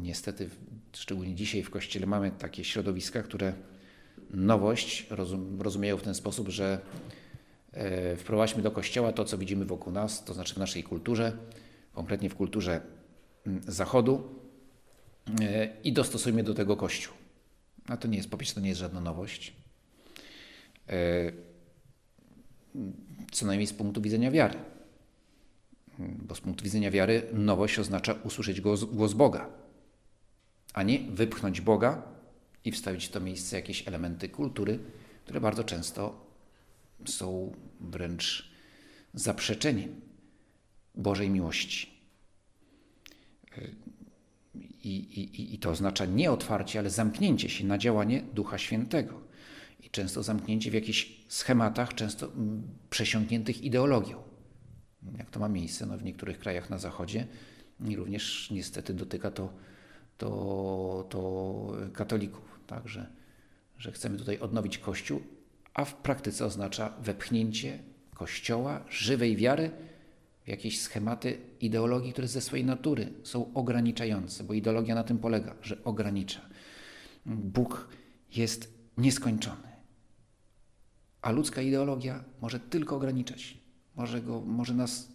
Niestety, 0.01 0.49
szczególnie 0.93 1.35
dzisiaj 1.35 1.63
w 1.63 1.69
kościele 1.69 2.05
mamy 2.05 2.31
takie 2.31 2.63
środowiska, 2.63 3.23
które 3.23 3.53
nowość 4.29 5.07
rozum, 5.09 5.61
rozumieją 5.61 5.97
w 5.97 6.01
ten 6.01 6.15
sposób, 6.15 6.49
że 6.49 6.79
e, 7.71 8.15
wprowadźmy 8.15 8.63
do 8.63 8.71
kościoła 8.71 9.11
to, 9.13 9.25
co 9.25 9.37
widzimy 9.37 9.65
wokół 9.65 9.93
nas, 9.93 10.25
to 10.25 10.33
znaczy 10.33 10.53
w 10.53 10.57
naszej 10.57 10.83
kulturze, 10.83 11.37
konkretnie 11.93 12.29
w 12.29 12.35
kulturze 12.35 12.81
mm, 13.47 13.61
Zachodu 13.67 14.39
e, 15.41 15.67
i 15.83 15.93
dostosujmy 15.93 16.43
do 16.43 16.53
tego 16.53 16.77
Kościół. 16.77 17.24
A 17.87 17.97
to 17.97 18.07
nie 18.07 18.17
jest, 18.17 18.29
po 18.29 18.37
pierwsze, 18.37 18.55
to 18.55 18.61
nie 18.61 18.69
jest 18.69 18.79
żadna 18.79 19.01
nowość. 19.01 19.53
E, 20.89 21.31
co 23.31 23.45
najmniej 23.45 23.67
z 23.67 23.73
punktu 23.73 24.01
widzenia 24.01 24.31
wiary. 24.31 24.59
Bo 25.99 26.35
z 26.35 26.41
punktu 26.41 26.63
widzenia 26.63 26.91
wiary 26.91 27.27
nowość 27.33 27.79
oznacza 27.79 28.13
usłyszeć 28.13 28.61
głos, 28.61 28.83
głos 28.83 29.13
Boga, 29.13 29.49
a 30.73 30.83
nie 30.83 30.99
wypchnąć 30.99 31.61
Boga 31.61 32.03
i 32.65 32.71
wstawić 32.71 33.05
w 33.05 33.11
to 33.11 33.19
miejsce 33.19 33.55
jakieś 33.55 33.87
elementy 33.87 34.29
kultury, 34.29 34.79
które 35.23 35.41
bardzo 35.41 35.63
często 35.63 36.25
są 37.05 37.55
wręcz 37.79 38.51
zaprzeczeniem 39.13 40.01
Bożej 40.95 41.29
miłości. 41.29 41.95
I, 44.85 45.19
i, 45.19 45.53
I 45.55 45.59
to 45.59 45.69
oznacza 45.69 46.05
nie 46.05 46.31
otwarcie, 46.31 46.79
ale 46.79 46.89
zamknięcie 46.89 47.49
się 47.49 47.65
na 47.65 47.77
działanie 47.77 48.21
Ducha 48.33 48.57
Świętego. 48.57 49.21
I 49.79 49.89
często 49.89 50.23
zamknięcie 50.23 50.71
w 50.71 50.73
jakichś 50.73 51.25
schematach, 51.27 51.93
często 51.93 52.25
mm, 52.25 52.63
przesiąkniętych 52.89 53.63
ideologią. 53.63 54.23
Jak 55.17 55.29
to 55.29 55.39
ma 55.39 55.49
miejsce 55.49 55.85
no, 55.85 55.97
w 55.97 56.03
niektórych 56.03 56.39
krajach 56.39 56.69
na 56.69 56.77
Zachodzie 56.77 57.27
i 57.87 57.95
również 57.95 58.51
niestety 58.51 58.93
dotyka 58.93 59.31
to, 59.31 59.53
to, 60.17 61.07
to 61.09 61.71
katolików. 61.93 62.59
Także, 62.67 63.07
że 63.77 63.91
chcemy 63.91 64.17
tutaj 64.17 64.39
odnowić 64.39 64.77
Kościół, 64.77 65.21
a 65.73 65.85
w 65.85 65.95
praktyce 65.95 66.45
oznacza 66.45 66.93
wepchnięcie 67.01 67.79
Kościoła, 68.13 68.85
żywej 68.89 69.35
wiary 69.35 69.71
jakieś 70.47 70.81
schematy 70.81 71.37
ideologii, 71.61 72.13
które 72.13 72.27
ze 72.27 72.41
swojej 72.41 72.65
natury 72.65 73.13
są 73.23 73.53
ograniczające, 73.53 74.43
bo 74.43 74.53
ideologia 74.53 74.95
na 74.95 75.03
tym 75.03 75.17
polega, 75.17 75.55
że 75.61 75.83
ogranicza. 75.83 76.41
Bóg 77.25 77.87
jest 78.35 78.73
nieskończony, 78.97 79.67
a 81.21 81.31
ludzka 81.31 81.61
ideologia 81.61 82.23
może 82.41 82.59
tylko 82.59 82.95
ograniczać, 82.95 83.57
może, 83.95 84.21
go, 84.21 84.41
może 84.41 84.73
nas 84.73 85.07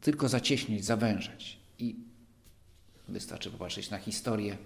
tylko 0.00 0.28
zacieśnić, 0.28 0.84
zawężać. 0.84 1.60
I 1.78 1.96
wystarczy 3.08 3.50
popatrzeć 3.50 3.90
na 3.90 3.98
historię 3.98 4.56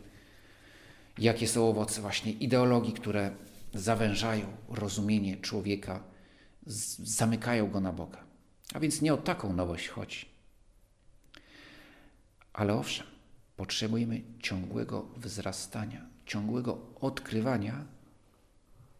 jakie 1.20 1.48
są 1.48 1.68
owoce 1.68 2.00
właśnie 2.00 2.32
ideologii, 2.32 2.92
które 2.92 3.30
zawężają 3.74 4.46
rozumienie 4.68 5.36
człowieka, 5.36 6.02
zamykają 6.98 7.70
go 7.70 7.80
na 7.80 7.92
Boga. 7.92 8.29
A 8.74 8.80
więc 8.80 9.02
nie 9.02 9.14
o 9.14 9.16
taką 9.16 9.52
nowość 9.52 9.88
chodzi. 9.88 10.26
Ale 12.52 12.74
owszem, 12.74 13.06
potrzebujemy 13.56 14.22
ciągłego 14.42 15.08
wzrastania, 15.16 16.06
ciągłego 16.26 16.78
odkrywania 17.00 17.84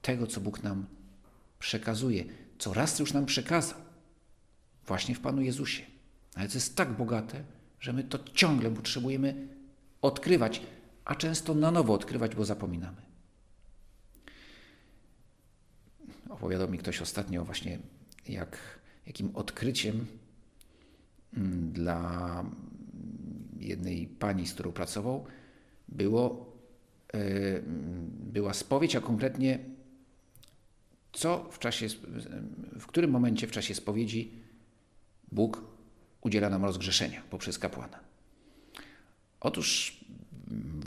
tego, 0.02 0.26
co 0.26 0.40
Bóg 0.40 0.62
nam 0.62 0.86
przekazuje, 1.58 2.24
co 2.58 2.74
raz 2.74 2.98
już 2.98 3.12
nam 3.12 3.26
przekazał, 3.26 3.78
właśnie 4.86 5.14
w 5.14 5.20
Panu 5.20 5.42
Jezusie. 5.42 5.82
Ale 6.34 6.48
to 6.48 6.54
jest 6.54 6.76
tak 6.76 6.96
bogate, 6.96 7.44
że 7.80 7.92
my 7.92 8.04
to 8.04 8.18
ciągle 8.34 8.70
potrzebujemy 8.70 9.48
odkrywać, 10.02 10.62
a 11.04 11.14
często 11.14 11.54
na 11.54 11.70
nowo 11.70 11.94
odkrywać, 11.94 12.34
bo 12.34 12.44
zapominamy. 12.44 13.02
Opowiadał 16.28 16.68
mi 16.68 16.78
ktoś 16.78 17.02
ostatnio 17.02 17.44
właśnie, 17.44 17.78
jak, 18.28 18.79
jakim 19.10 19.30
odkryciem 19.34 20.06
mm, 21.36 21.72
dla 21.72 22.44
jednej 23.58 24.06
pani, 24.06 24.46
z 24.46 24.54
którą 24.54 24.72
pracował, 24.72 25.24
było, 25.88 26.52
e, 27.14 27.18
była 28.32 28.54
spowiedź, 28.54 28.96
a 28.96 29.00
konkretnie 29.00 29.58
co 31.12 31.48
w 31.50 31.58
czasie, 31.58 31.86
w 32.80 32.86
którym 32.86 33.10
momencie 33.10 33.46
w 33.46 33.50
czasie 33.50 33.74
spowiedzi 33.74 34.30
Bóg 35.32 35.64
udziela 36.20 36.50
nam 36.50 36.64
rozgrzeszenia 36.64 37.22
poprzez 37.30 37.58
kapłana. 37.58 37.98
Otóż 39.40 40.00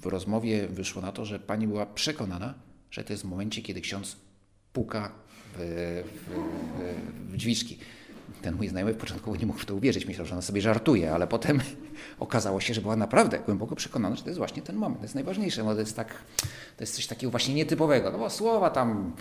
w 0.02 0.06
rozmowie 0.06 0.68
wyszło 0.68 1.02
na 1.02 1.12
to, 1.12 1.26
że 1.26 1.40
pani 1.40 1.68
była 1.68 1.86
przekonana, 1.86 2.54
że 2.92 3.04
to 3.04 3.14
jest 3.14 3.24
w 3.24 3.30
momencie, 3.30 3.62
kiedy 3.62 3.82
ksiądz 3.82 4.16
puka 4.74 5.12
w, 5.54 6.04
w, 6.06 6.30
w, 6.30 7.32
w 7.32 7.38
drzwiczki. 7.38 7.78
Ten 8.42 8.56
mój 8.56 8.68
znajomy 8.68 8.94
w 8.94 8.98
początku 8.98 9.36
nie 9.36 9.46
mógł 9.46 9.60
w 9.60 9.66
to 9.66 9.76
uwierzyć, 9.76 10.06
myślał, 10.06 10.26
że 10.26 10.34
ona 10.34 10.42
sobie 10.42 10.62
żartuje, 10.62 11.14
ale 11.14 11.28
potem 11.28 11.62
okazało 12.20 12.62
się, 12.62 12.74
że 12.74 12.82
była 12.82 12.96
naprawdę 12.96 13.40
głęboko 13.40 13.76
przekonana, 13.76 14.16
że 14.16 14.24
to 14.24 14.30
jest 14.30 14.38
właśnie 14.38 14.62
ten 14.62 14.76
moment, 14.76 15.00
to 15.00 15.06
jest 15.06 15.16
najważniejsze, 15.16 15.64
no 15.64 15.74
to 15.74 15.80
jest, 15.80 15.96
tak, 15.96 16.08
to 16.78 16.84
jest 16.84 16.96
coś 16.96 17.08
takiego 17.08 17.32
właśnie 17.32 17.54
nietypowego, 17.54 18.12
no 18.12 18.18
bo 18.18 18.30
słowa 18.30 18.70
tam, 18.70 19.16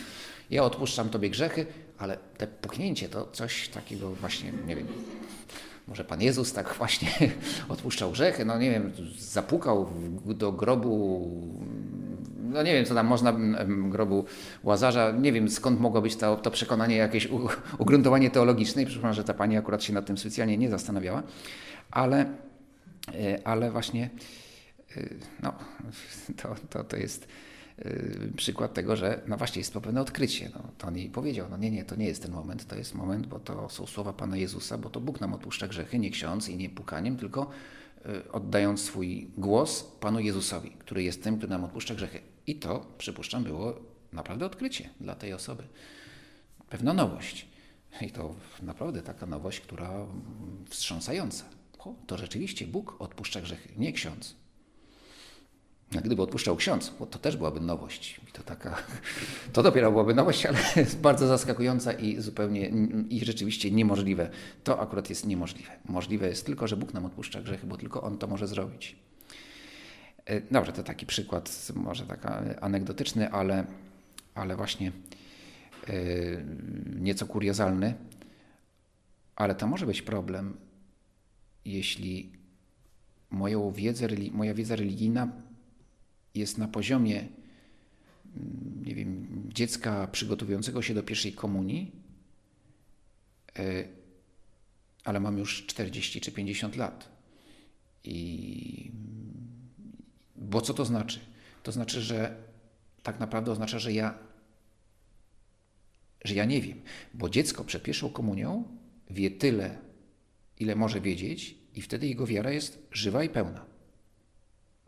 ja 0.50 0.64
odpuszczam 0.64 1.09
Tobie 1.09 1.31
grzechy, 1.31 1.66
ale 1.99 2.19
te 2.38 2.47
puknięcie 2.47 3.09
to 3.09 3.28
coś 3.33 3.69
takiego 3.69 4.11
właśnie, 4.11 4.52
nie 4.66 4.76
wiem, 4.76 4.87
może 5.88 6.04
Pan 6.04 6.23
Jezus 6.23 6.52
tak 6.52 6.75
właśnie 6.78 7.09
odpuszczał 7.69 8.11
grzechy, 8.11 8.45
no 8.45 8.59
nie 8.59 8.71
wiem, 8.71 8.92
zapukał 9.19 9.90
do 10.25 10.52
grobu, 10.52 11.31
no 12.52 12.62
nie 12.62 12.73
wiem, 12.73 12.85
co 12.85 12.94
tam 12.94 13.06
można, 13.06 13.35
grobu 13.68 14.25
Łazarza, 14.62 15.11
nie 15.11 15.32
wiem 15.32 15.49
skąd 15.49 15.80
mogło 15.80 16.02
być 16.02 16.16
to, 16.16 16.37
to 16.37 16.50
przekonanie, 16.50 16.97
jakieś 16.97 17.28
ugruntowanie 17.78 18.30
teologiczne 18.30 18.82
i 18.82 18.87
że 19.11 19.25
ta 19.25 19.35
Pani 19.35 19.56
akurat 19.56 19.82
się 19.82 19.92
nad 19.92 20.06
tym 20.06 20.18
specjalnie 20.18 20.59
nie 20.59 20.71
zastanawiała, 20.71 21.23
ale, 21.90 22.26
e, 23.14 23.47
ale 23.47 23.71
właśnie 23.71 24.11
e, 24.97 25.02
no, 25.42 25.54
to, 26.42 26.54
to, 26.71 26.85
to 26.85 26.97
jest 26.97 27.28
Y, 27.87 28.32
przykład 28.37 28.75
tego, 28.75 28.97
że 28.97 29.21
no 29.26 29.37
właśnie 29.37 29.61
jest 29.61 29.73
to 29.73 29.80
pewne 29.80 30.00
odkrycie. 30.00 30.50
No, 30.54 30.62
to 30.78 30.88
on 30.88 30.97
jej 30.97 31.11
powiedział, 31.11 31.47
no 31.50 31.56
nie, 31.56 31.71
nie, 31.71 31.85
to 31.85 31.97
nie 31.97 32.06
jest 32.06 32.23
ten 32.23 32.32
moment, 32.32 32.66
to 32.66 32.76
jest 32.76 32.94
moment, 32.94 33.26
bo 33.26 33.38
to 33.38 33.68
są 33.68 33.87
słowa 33.87 34.12
Pana 34.12 34.37
Jezusa, 34.37 34.78
bo 34.78 34.90
to 34.90 35.00
Bóg 35.00 35.21
nam 35.21 35.35
odpuszcza 35.35 35.68
grzechy, 35.68 35.99
nie 35.99 36.11
ksiądz 36.11 36.49
i 36.49 36.56
nie 36.56 36.71
pukaniem, 36.71 37.16
tylko 37.16 37.50
oddając 38.32 38.80
swój 38.80 39.30
głos 39.38 39.82
Panu 40.00 40.21
Jezusowi, 40.21 40.71
który 40.71 41.02
jest 41.02 41.23
tym, 41.23 41.37
który 41.37 41.50
nam 41.50 41.64
odpuszcza 41.64 41.94
grzechy. 41.94 42.21
I 42.46 42.56
to, 42.56 42.87
przypuszczam, 42.99 43.44
było 43.44 43.75
naprawdę 44.12 44.46
odkrycie 44.46 44.90
dla 45.00 45.14
tej 45.14 45.32
osoby. 45.32 45.62
Pewna 46.70 46.92
nowość. 46.92 47.46
I 48.00 48.11
to 48.11 48.34
naprawdę 48.62 49.02
taka 49.02 49.26
nowość, 49.26 49.61
która 49.61 50.06
wstrząsająca. 50.68 51.44
O, 51.78 51.94
to 52.06 52.18
rzeczywiście 52.18 52.66
Bóg 52.66 52.96
odpuszcza 52.99 53.40
grzechy, 53.40 53.68
nie 53.76 53.92
ksiądz. 53.92 54.34
Gdyby 55.90 56.22
odpuszczał 56.22 56.56
ksiądz, 56.56 56.92
to 57.11 57.18
też 57.18 57.37
byłaby 57.37 57.61
nowość. 57.61 58.20
I 58.28 58.32
to, 58.32 58.42
taka, 58.42 58.82
to 59.52 59.62
dopiero 59.62 59.90
byłaby 59.90 60.14
nowość, 60.14 60.46
ale 60.46 60.58
jest 60.76 61.00
bardzo 61.08 61.26
zaskakująca 61.26 61.92
i 61.92 62.20
zupełnie 62.20 62.72
i 63.11 63.25
rzeczywiście 63.25 63.70
niemożliwe. 63.70 64.30
To 64.64 64.80
akurat 64.80 65.11
jest 65.11 65.26
niemożliwe. 65.26 65.70
Możliwe 65.84 66.28
jest 66.28 66.46
tylko, 66.46 66.68
że 66.68 66.76
Bóg 66.76 66.94
nam 66.94 67.04
odpuszcza 67.04 67.42
grzechy, 67.42 67.66
bo 67.66 67.76
tylko 67.76 68.02
On 68.02 68.18
to 68.18 68.26
może 68.26 68.46
zrobić. 68.46 68.96
E, 70.25 70.41
dobrze, 70.41 70.73
to 70.73 70.83
taki 70.83 71.07
przykład, 71.07 71.73
może 71.75 72.07
taka 72.07 72.61
anegdotyczny, 72.61 73.31
ale, 73.31 73.64
ale 74.35 74.57
właśnie 74.57 74.93
yy, 75.88 76.45
nieco 77.00 77.26
kuriozalny. 77.26 77.95
Ale 79.37 79.55
to 79.55 79.67
może 79.67 79.87
być 79.87 80.02
problem, 80.02 80.57
jeśli 81.64 82.33
moją 83.31 83.71
wiedzę, 83.71 84.09
moja 84.33 84.55
wiedza 84.55 84.76
religijna 84.76 85.29
jest 86.35 86.59
na 86.59 86.69
poziomie, 86.69 87.17
mm, 88.37 88.83
nie 88.87 88.95
wiem, 88.95 89.26
dziecka 89.55 90.07
przygotowującego 90.07 90.83
się 90.83 90.95
do 90.95 91.02
pierwszej 91.02 91.33
komunii, 91.33 91.93
e, 93.59 93.85
ale 95.05 95.21
mam 95.21 95.38
już 95.38 95.67
40 95.67 96.21
czy 96.21 96.33
50 96.33 96.76
lat. 96.76 97.09
I 98.05 98.82
bo 100.52 100.61
co 100.61 100.75
to 100.75 100.85
znaczy? 100.85 101.21
To 101.62 101.73
znaczy, 101.73 102.00
że 102.00 102.37
tak 103.02 103.21
naprawdę 103.21 103.52
oznacza, 103.52 103.78
że 103.78 103.92
ja 103.92 104.18
że 106.25 106.35
ja 106.35 106.44
nie 106.44 106.62
wiem, 106.62 106.82
bo 107.14 107.28
dziecko 107.28 107.64
przed 107.64 107.82
pierwszą 107.82 108.11
komunią 108.11 108.64
wie 109.11 109.31
tyle, 109.31 109.79
ile 110.59 110.77
może 110.77 111.00
wiedzieć, 111.00 111.59
i 111.74 111.83
wtedy 111.83 112.07
jego 112.09 112.27
wiara 112.27 112.50
jest 112.50 112.87
żywa 112.92 113.24
i 113.24 113.29
pełna. 113.29 113.64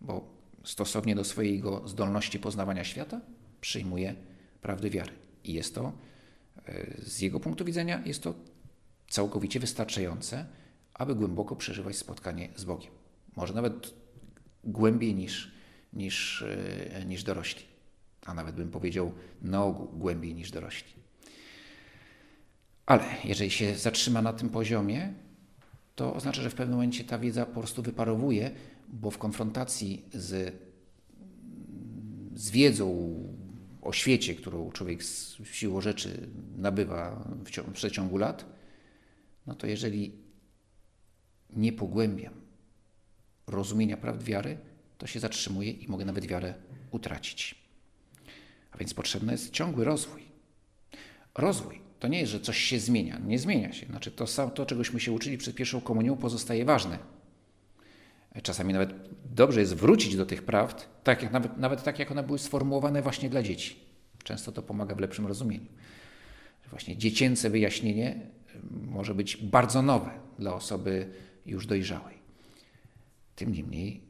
Bo 0.00 0.34
stosownie 0.64 1.14
do 1.14 1.24
swojego 1.24 1.88
zdolności 1.88 2.38
poznawania 2.38 2.84
świata, 2.84 3.20
przyjmuje 3.60 4.14
prawdy 4.62 4.90
wiary. 4.90 5.12
I 5.44 5.52
jest 5.52 5.74
to, 5.74 5.92
e, 6.66 6.94
z 7.02 7.20
jego 7.20 7.40
punktu 7.40 7.64
widzenia, 7.64 8.02
jest 8.06 8.22
to 8.22 8.34
całkowicie 9.08 9.60
wystarczające, 9.60 10.46
aby 10.94 11.14
głęboko 11.14 11.56
przeżywać 11.56 11.96
spotkanie 11.96 12.48
z 12.56 12.64
Bogiem. 12.64 12.92
Może 13.36 13.54
nawet 13.54 14.03
głębiej 14.66 15.14
niż, 15.14 15.52
niż, 15.92 16.42
e, 16.42 17.04
niż 17.04 17.22
dorośli. 17.22 17.64
A 18.26 18.34
nawet 18.34 18.54
bym 18.54 18.70
powiedział 18.70 19.12
na 19.42 19.64
ogół 19.64 19.88
głębiej 19.98 20.34
niż 20.34 20.50
dorośli. 20.50 20.92
Ale 22.86 23.04
jeżeli 23.24 23.50
się 23.50 23.74
zatrzyma 23.74 24.22
na 24.22 24.32
tym 24.32 24.48
poziomie, 24.48 25.12
to 25.96 26.14
oznacza, 26.14 26.42
że 26.42 26.50
w 26.50 26.54
pewnym 26.54 26.76
momencie 26.76 27.04
ta 27.04 27.18
wiedza 27.18 27.46
po 27.46 27.60
prostu 27.60 27.82
wyparowuje, 27.82 28.50
bo 28.88 29.10
w 29.10 29.18
konfrontacji 29.18 30.04
z, 30.12 30.54
z 32.34 32.50
wiedzą 32.50 33.14
o 33.82 33.92
świecie, 33.92 34.34
którą 34.34 34.72
człowiek 34.72 35.04
z 35.04 35.36
siłą 35.44 35.80
rzeczy 35.80 36.28
nabywa 36.56 37.24
w, 37.44 37.50
w 37.50 37.72
przeciągu 37.72 38.18
lat, 38.18 38.44
no 39.46 39.54
to 39.54 39.66
jeżeli 39.66 40.12
nie 41.50 41.72
pogłębiam 41.72 42.43
rozumienia 43.46 43.96
prawd 43.96 44.22
wiary, 44.22 44.58
to 44.98 45.06
się 45.06 45.20
zatrzymuję 45.20 45.70
i 45.70 45.88
mogę 45.88 46.04
nawet 46.04 46.26
wiarę 46.26 46.54
utracić. 46.90 47.54
A 48.72 48.78
więc 48.78 48.94
potrzebny 48.94 49.32
jest 49.32 49.52
ciągły 49.52 49.84
rozwój. 49.84 50.22
Rozwój 51.34 51.84
to 52.00 52.08
nie 52.08 52.20
jest, 52.20 52.32
że 52.32 52.40
coś 52.40 52.58
się 52.58 52.78
zmienia. 52.78 53.18
Nie 53.26 53.38
zmienia 53.38 53.72
się. 53.72 53.86
Znaczy 53.86 54.10
to, 54.10 54.26
to 54.54 54.66
czegośmy 54.66 55.00
się 55.00 55.12
uczyli 55.12 55.38
przed 55.38 55.54
pierwszą 55.54 55.80
komunią, 55.80 56.16
pozostaje 56.16 56.64
ważne. 56.64 56.98
Czasami 58.42 58.72
nawet 58.72 58.94
dobrze 59.34 59.60
jest 59.60 59.74
wrócić 59.74 60.16
do 60.16 60.26
tych 60.26 60.42
prawd, 60.42 60.88
tak 61.04 61.22
jak, 61.22 61.32
nawet, 61.32 61.56
nawet 61.56 61.82
tak, 61.82 61.98
jak 61.98 62.10
one 62.10 62.22
były 62.22 62.38
sformułowane 62.38 63.02
właśnie 63.02 63.30
dla 63.30 63.42
dzieci. 63.42 63.76
Często 64.24 64.52
to 64.52 64.62
pomaga 64.62 64.94
w 64.94 65.00
lepszym 65.00 65.26
rozumieniu. 65.26 65.66
Właśnie 66.70 66.96
dziecięce 66.96 67.50
wyjaśnienie 67.50 68.20
może 68.70 69.14
być 69.14 69.36
bardzo 69.36 69.82
nowe 69.82 70.10
dla 70.38 70.54
osoby 70.54 71.10
już 71.46 71.66
dojrzałej. 71.66 72.23
Tym 73.36 73.52
niemniej 73.52 74.00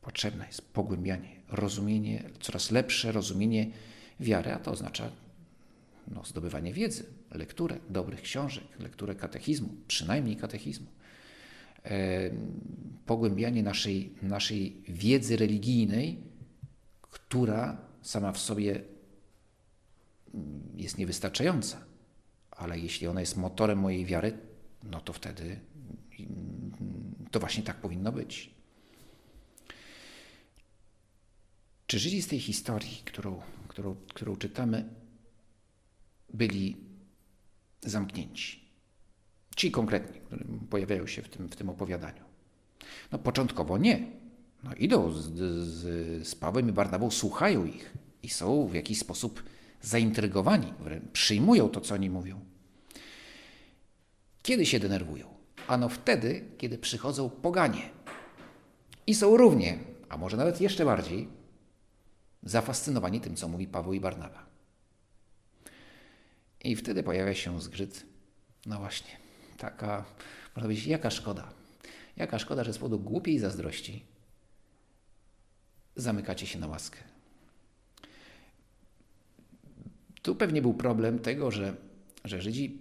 potrzebne 0.00 0.46
jest 0.46 0.72
pogłębianie, 0.72 1.42
rozumienie, 1.48 2.30
coraz 2.40 2.70
lepsze 2.70 3.12
rozumienie 3.12 3.70
wiary, 4.20 4.52
a 4.52 4.58
to 4.58 4.70
oznacza 4.70 5.10
no, 6.08 6.24
zdobywanie 6.24 6.72
wiedzy, 6.72 7.06
lekturę 7.30 7.78
dobrych 7.90 8.22
książek, 8.22 8.64
lekturę 8.78 9.14
katechizmu, 9.14 9.68
przynajmniej 9.88 10.36
katechizmu 10.36 10.86
pogłębianie 13.06 13.62
naszej, 13.62 14.14
naszej 14.22 14.82
wiedzy 14.88 15.36
religijnej, 15.36 16.18
która 17.00 17.76
sama 18.02 18.32
w 18.32 18.38
sobie 18.38 18.82
jest 20.76 20.98
niewystarczająca. 20.98 21.84
Ale 22.50 22.78
jeśli 22.78 23.06
ona 23.06 23.20
jest 23.20 23.36
motorem 23.36 23.78
mojej 23.78 24.04
wiary, 24.04 24.38
no 24.82 25.00
to 25.00 25.12
wtedy 25.12 25.60
mm, 26.20 26.72
to 27.30 27.40
właśnie 27.40 27.62
tak 27.62 27.76
powinno 27.76 28.12
być. 28.12 28.57
Czy 31.88 31.98
Żydzi 31.98 32.22
z 32.22 32.28
tej 32.28 32.40
historii, 32.40 33.02
którą, 33.04 33.40
którą, 33.68 33.96
którą 34.14 34.36
czytamy, 34.36 34.84
byli 36.34 36.76
zamknięci? 37.80 38.60
Ci 39.56 39.70
konkretni, 39.70 40.20
którzy 40.20 40.44
pojawiają 40.70 41.06
się 41.06 41.22
w 41.22 41.28
tym, 41.28 41.48
w 41.48 41.56
tym 41.56 41.70
opowiadaniu. 41.70 42.24
No 43.12 43.18
początkowo 43.18 43.78
nie. 43.78 44.06
No 44.64 44.74
idą 44.74 45.12
z, 45.12 45.32
z, 45.66 46.28
z 46.28 46.34
Pawłem 46.34 46.68
i 46.68 46.72
Barnabą, 46.72 47.10
słuchają 47.10 47.64
ich 47.64 47.94
i 48.22 48.28
są 48.28 48.66
w 48.66 48.74
jakiś 48.74 48.98
sposób 48.98 49.42
zaintrygowani, 49.82 50.72
przyjmują 51.12 51.68
to, 51.68 51.80
co 51.80 51.94
oni 51.94 52.10
mówią. 52.10 52.40
Kiedy 54.42 54.66
się 54.66 54.80
denerwują? 54.80 55.34
Ano 55.68 55.88
wtedy, 55.88 56.44
kiedy 56.58 56.78
przychodzą 56.78 57.30
poganie 57.30 57.90
i 59.06 59.14
są 59.14 59.36
równie, 59.36 59.78
a 60.08 60.16
może 60.16 60.36
nawet 60.36 60.60
jeszcze 60.60 60.84
bardziej, 60.84 61.37
zafascynowani 62.42 63.20
tym, 63.20 63.36
co 63.36 63.48
mówi 63.48 63.66
Paweł 63.66 63.92
i 63.92 64.00
Barnaba. 64.00 64.46
I 66.64 66.76
wtedy 66.76 67.02
pojawia 67.02 67.34
się 67.34 67.60
zgrzyt. 67.60 68.06
No 68.66 68.78
właśnie, 68.78 69.10
taka, 69.56 70.04
można 70.46 70.62
powiedzieć, 70.62 70.86
jaka 70.86 71.10
szkoda. 71.10 71.52
Jaka 72.16 72.38
szkoda, 72.38 72.64
że 72.64 72.72
z 72.72 72.78
powodu 72.78 72.98
głupiej 72.98 73.38
zazdrości 73.38 74.04
zamykacie 75.96 76.46
się 76.46 76.58
na 76.58 76.66
łaskę. 76.66 76.98
Tu 80.22 80.34
pewnie 80.36 80.62
był 80.62 80.74
problem 80.74 81.18
tego, 81.18 81.50
że, 81.50 81.74
że 82.24 82.42
Żydzi, 82.42 82.78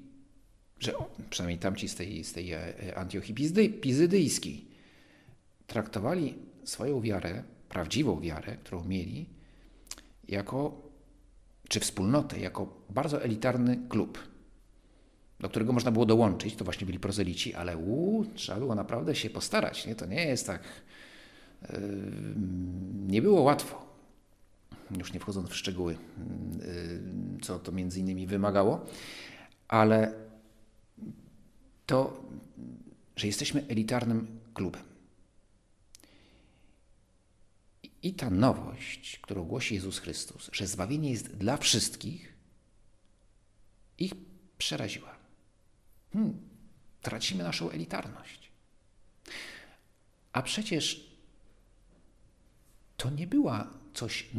że 0.80 0.94
przynajmniej 1.30 1.60
tamci 1.60 1.90
z 1.90 1.96
tej, 1.96 2.24
z 2.24 2.34
tej 2.34 2.54
e, 2.54 2.96
Antiochii 2.96 3.36
Pizydyjskiej, 3.82 4.66
traktowali 5.68 6.36
swoją 6.64 7.02
wiarę, 7.02 7.44
prawdziwą 7.70 8.22
wiarę, 8.22 8.58
którą 8.58 8.84
mieli, 8.84 9.37
jako, 10.28 10.82
czy 11.70 11.80
wspólnotę, 11.80 12.40
jako 12.40 12.84
bardzo 12.90 13.24
elitarny 13.24 13.80
klub, 13.90 14.20
do 15.40 15.50
którego 15.50 15.74
można 15.74 15.92
było 15.92 16.06
dołączyć. 16.06 16.56
To 16.56 16.66
właśnie 16.66 16.86
byli 16.86 17.00
prozelici, 17.00 17.54
ale 17.54 17.78
uu, 17.78 18.26
trzeba 18.26 18.60
było 18.60 18.76
naprawdę 18.76 19.16
się 19.16 19.30
postarać. 19.30 19.86
Nie? 19.86 19.96
To 19.96 20.06
nie 20.06 20.26
jest 20.26 20.48
tak. 20.48 20.62
Nie 23.08 23.22
było 23.22 23.42
łatwo. 23.42 23.88
Już 24.98 25.14
nie 25.14 25.20
wchodząc 25.20 25.50
w 25.50 25.56
szczegóły, 25.56 25.94
yy, 25.94 27.40
co 27.42 27.60
to 27.60 27.72
między 27.72 28.00
innymi 28.00 28.28
wymagało, 28.28 28.86
ale 29.68 30.14
to, 31.86 32.24
że 33.16 33.28
jesteśmy 33.28 33.66
elitarnym 33.68 34.28
klubem. 34.54 34.82
I 38.04 38.14
ta 38.14 38.30
nowość, 38.30 39.20
którą 39.22 39.44
głosi 39.44 39.76
Jezus 39.76 40.00
Chrystus, 40.00 40.50
że 40.54 40.68
zbawienie 40.68 41.12
jest 41.12 41.36
dla 41.36 41.58
wszystkich, 41.58 42.34
ich 43.98 44.14
przeraziła. 44.58 45.16
Hmm, 46.14 46.38
tracimy 47.02 47.44
naszą 47.44 47.70
elitarność. 47.70 48.52
A 50.34 50.42
przecież 50.42 51.08
to 52.98 53.10
nie 53.10 53.28
była 53.28 53.68
coś 53.94 54.30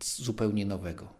zupełnie 0.00 0.66
nowego. 0.66 1.12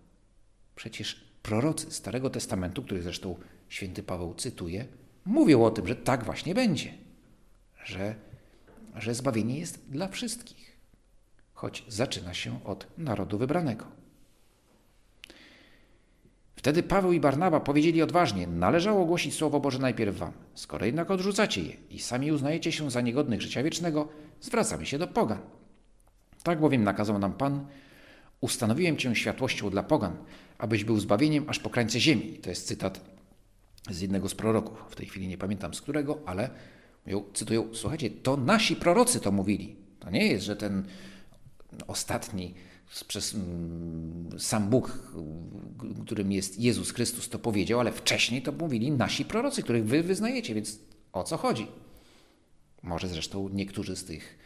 Przecież 0.76 1.24
prorocy 1.42 1.90
Starego 1.90 2.30
Testamentu, 2.30 2.82
który 2.82 3.02
zresztą 3.02 3.38
święty 3.68 4.02
Paweł 4.02 4.34
cytuje, 4.34 4.86
mówią 5.24 5.64
o 5.64 5.70
tym, 5.70 5.86
że 5.86 5.96
tak 5.96 6.24
właśnie 6.24 6.54
będzie, 6.54 6.94
że, 7.84 8.14
że 8.96 9.14
zbawienie 9.14 9.58
jest 9.58 9.90
dla 9.90 10.08
wszystkich 10.08 10.63
choć 11.64 11.84
zaczyna 11.88 12.34
się 12.34 12.64
od 12.64 12.86
narodu 12.98 13.38
wybranego. 13.38 13.84
Wtedy 16.56 16.82
Paweł 16.82 17.12
i 17.12 17.20
Barnaba 17.20 17.60
powiedzieli 17.60 18.02
odważnie: 18.02 18.46
Należało 18.46 19.06
głosić 19.06 19.34
Słowo 19.34 19.60
Boże 19.60 19.78
najpierw 19.78 20.16
wam. 20.16 20.32
Skoro 20.54 20.86
jednak 20.86 21.10
odrzucacie 21.10 21.62
je 21.62 21.76
i 21.90 21.98
sami 21.98 22.32
uznajecie 22.32 22.72
się 22.72 22.90
za 22.90 23.00
niegodnych 23.00 23.42
życia 23.42 23.62
wiecznego, 23.62 24.08
zwracamy 24.40 24.86
się 24.86 24.98
do 24.98 25.06
pogan. 25.06 25.38
Tak 26.42 26.60
bowiem 26.60 26.84
nakazał 26.84 27.18
nam 27.18 27.32
Pan: 27.32 27.66
Ustanowiłem 28.40 28.96
cię 28.96 29.16
światłością 29.16 29.70
dla 29.70 29.82
pogan, 29.82 30.16
abyś 30.58 30.84
był 30.84 31.00
zbawieniem 31.00 31.44
aż 31.48 31.58
po 31.58 31.70
krańce 31.70 32.00
ziemi. 32.00 32.38
To 32.42 32.50
jest 32.50 32.66
cytat 32.66 33.00
z 33.90 34.00
jednego 34.00 34.28
z 34.28 34.34
proroków. 34.34 34.84
W 34.90 34.96
tej 34.96 35.06
chwili 35.06 35.28
nie 35.28 35.38
pamiętam 35.38 35.74
z 35.74 35.80
którego, 35.80 36.18
ale 36.26 36.50
cytują: 37.34 37.68
Słuchajcie, 37.72 38.10
to 38.10 38.36
nasi 38.36 38.76
prorocy 38.76 39.20
to 39.20 39.32
mówili. 39.32 39.76
To 40.00 40.10
nie 40.10 40.26
jest, 40.26 40.44
że 40.44 40.56
ten 40.56 40.84
ostatni 41.86 42.54
przez 43.08 43.34
mm, 43.34 44.28
sam 44.38 44.70
Bóg, 44.70 44.98
którym 46.04 46.32
jest 46.32 46.60
Jezus 46.60 46.92
Chrystus, 46.92 47.28
to 47.28 47.38
powiedział, 47.38 47.80
ale 47.80 47.92
wcześniej 47.92 48.42
to 48.42 48.52
mówili 48.52 48.90
nasi 48.90 49.24
prorocy, 49.24 49.62
których 49.62 49.84
wy 49.84 50.02
wyznajecie, 50.02 50.54
więc 50.54 50.78
o 51.12 51.24
co 51.24 51.36
chodzi? 51.36 51.66
Może 52.82 53.08
zresztą 53.08 53.48
niektórzy 53.48 53.96
z 53.96 54.04
tych 54.04 54.38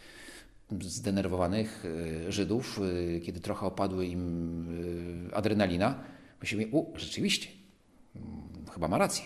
zdenerwowanych 0.80 1.84
e, 2.26 2.32
Żydów, 2.32 2.80
e, 3.16 3.20
kiedy 3.20 3.40
trochę 3.40 3.66
opadły 3.66 4.06
im 4.06 4.66
e, 5.30 5.34
adrenalina, 5.34 6.04
myśleli, 6.40 6.66
u, 6.66 6.98
rzeczywiście, 6.98 7.48
mm, 8.16 8.26
chyba 8.74 8.88
ma 8.88 8.98
rację. 8.98 9.24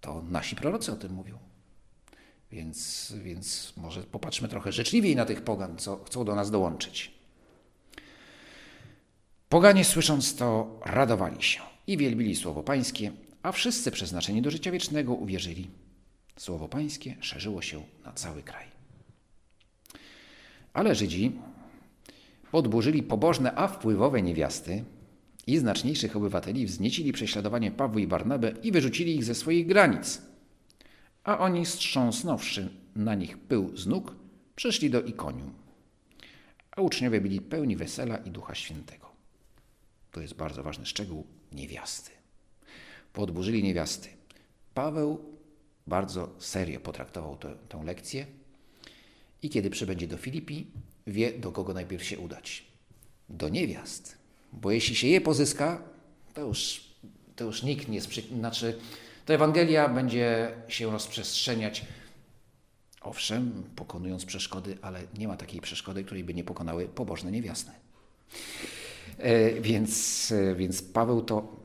To 0.00 0.22
nasi 0.30 0.56
prorocy 0.56 0.92
o 0.92 0.96
tym 0.96 1.12
mówią. 1.12 1.38
Więc, 2.54 3.12
więc 3.22 3.72
może 3.76 4.02
popatrzmy 4.02 4.48
trochę 4.48 4.72
życzliwiej 4.72 5.16
na 5.16 5.24
tych 5.24 5.42
pogan, 5.42 5.78
co 5.78 6.04
chcą 6.04 6.24
do 6.24 6.34
nas 6.34 6.50
dołączyć. 6.50 7.10
Poganie 9.48 9.84
słysząc 9.84 10.36
to 10.36 10.80
radowali 10.84 11.42
się 11.42 11.60
i 11.86 11.96
wielbili 11.96 12.36
słowo 12.36 12.62
pańskie, 12.62 13.12
a 13.42 13.52
wszyscy 13.52 13.90
przeznaczeni 13.90 14.42
do 14.42 14.50
życia 14.50 14.70
wiecznego 14.70 15.14
uwierzyli. 15.14 15.70
Słowo 16.36 16.68
pańskie 16.68 17.16
szerzyło 17.20 17.62
się 17.62 17.82
na 18.04 18.12
cały 18.12 18.42
kraj. 18.42 18.66
Ale 20.72 20.94
Żydzi 20.94 21.32
podburzyli 22.50 23.02
pobożne, 23.02 23.54
a 23.54 23.68
wpływowe 23.68 24.22
niewiasty 24.22 24.84
i 25.46 25.58
znaczniejszych 25.58 26.16
obywateli 26.16 26.66
wzniecili 26.66 27.12
prześladowanie 27.12 27.70
Pawła 27.70 28.00
i 28.00 28.06
Barnabę 28.06 28.52
i 28.62 28.72
wyrzucili 28.72 29.16
ich 29.16 29.24
ze 29.24 29.34
swoich 29.34 29.66
granic. 29.66 30.33
A 31.24 31.38
oni, 31.38 31.66
strząsnąwszy 31.66 32.70
na 32.96 33.14
nich 33.14 33.38
pył 33.38 33.76
z 33.76 33.86
nóg, 33.86 34.14
przyszli 34.56 34.90
do 34.90 35.02
Ikonium. 35.02 35.52
A 36.70 36.80
uczniowie 36.80 37.20
byli 37.20 37.40
pełni 37.40 37.76
wesela 37.76 38.16
i 38.16 38.30
Ducha 38.30 38.54
Świętego 38.54 39.04
to 40.14 40.20
jest 40.20 40.34
bardzo 40.34 40.62
ważny 40.62 40.86
szczegół, 40.86 41.26
niewiasty. 41.52 42.10
Podburzyli 43.12 43.62
niewiasty. 43.62 44.08
Paweł 44.74 45.24
bardzo 45.86 46.30
serio 46.38 46.80
potraktował 46.80 47.36
tę, 47.36 47.56
tę 47.68 47.84
lekcję 47.84 48.26
i 49.42 49.50
kiedy 49.50 49.70
przybędzie 49.70 50.06
do 50.06 50.16
Filipi, 50.16 50.66
wie, 51.06 51.38
do 51.38 51.52
kogo 51.52 51.74
najpierw 51.74 52.04
się 52.04 52.18
udać. 52.18 52.64
Do 53.28 53.48
niewiast. 53.48 54.18
Bo 54.52 54.70
jeśli 54.70 54.96
się 54.96 55.06
je 55.06 55.20
pozyska, 55.20 55.82
to 56.34 56.40
już, 56.40 56.84
to 57.36 57.44
już 57.44 57.62
nikt 57.62 57.88
nie. 57.88 58.00
Znaczy, 58.38 58.78
to 59.24 59.34
Ewangelia 59.34 59.88
będzie 59.88 60.52
się 60.68 60.90
rozprzestrzeniać. 60.90 61.84
Owszem, 63.00 63.64
pokonując 63.76 64.24
przeszkody, 64.24 64.78
ale 64.82 65.02
nie 65.18 65.28
ma 65.28 65.36
takiej 65.36 65.60
przeszkody, 65.60 66.04
której 66.04 66.24
by 66.24 66.34
nie 66.34 66.44
pokonały 66.44 66.88
pobożne 66.88 67.30
niewiasty. 67.30 67.70
E, 69.18 69.60
więc, 69.60 70.32
e, 70.32 70.54
więc 70.54 70.82
Paweł 70.82 71.22
to, 71.22 71.56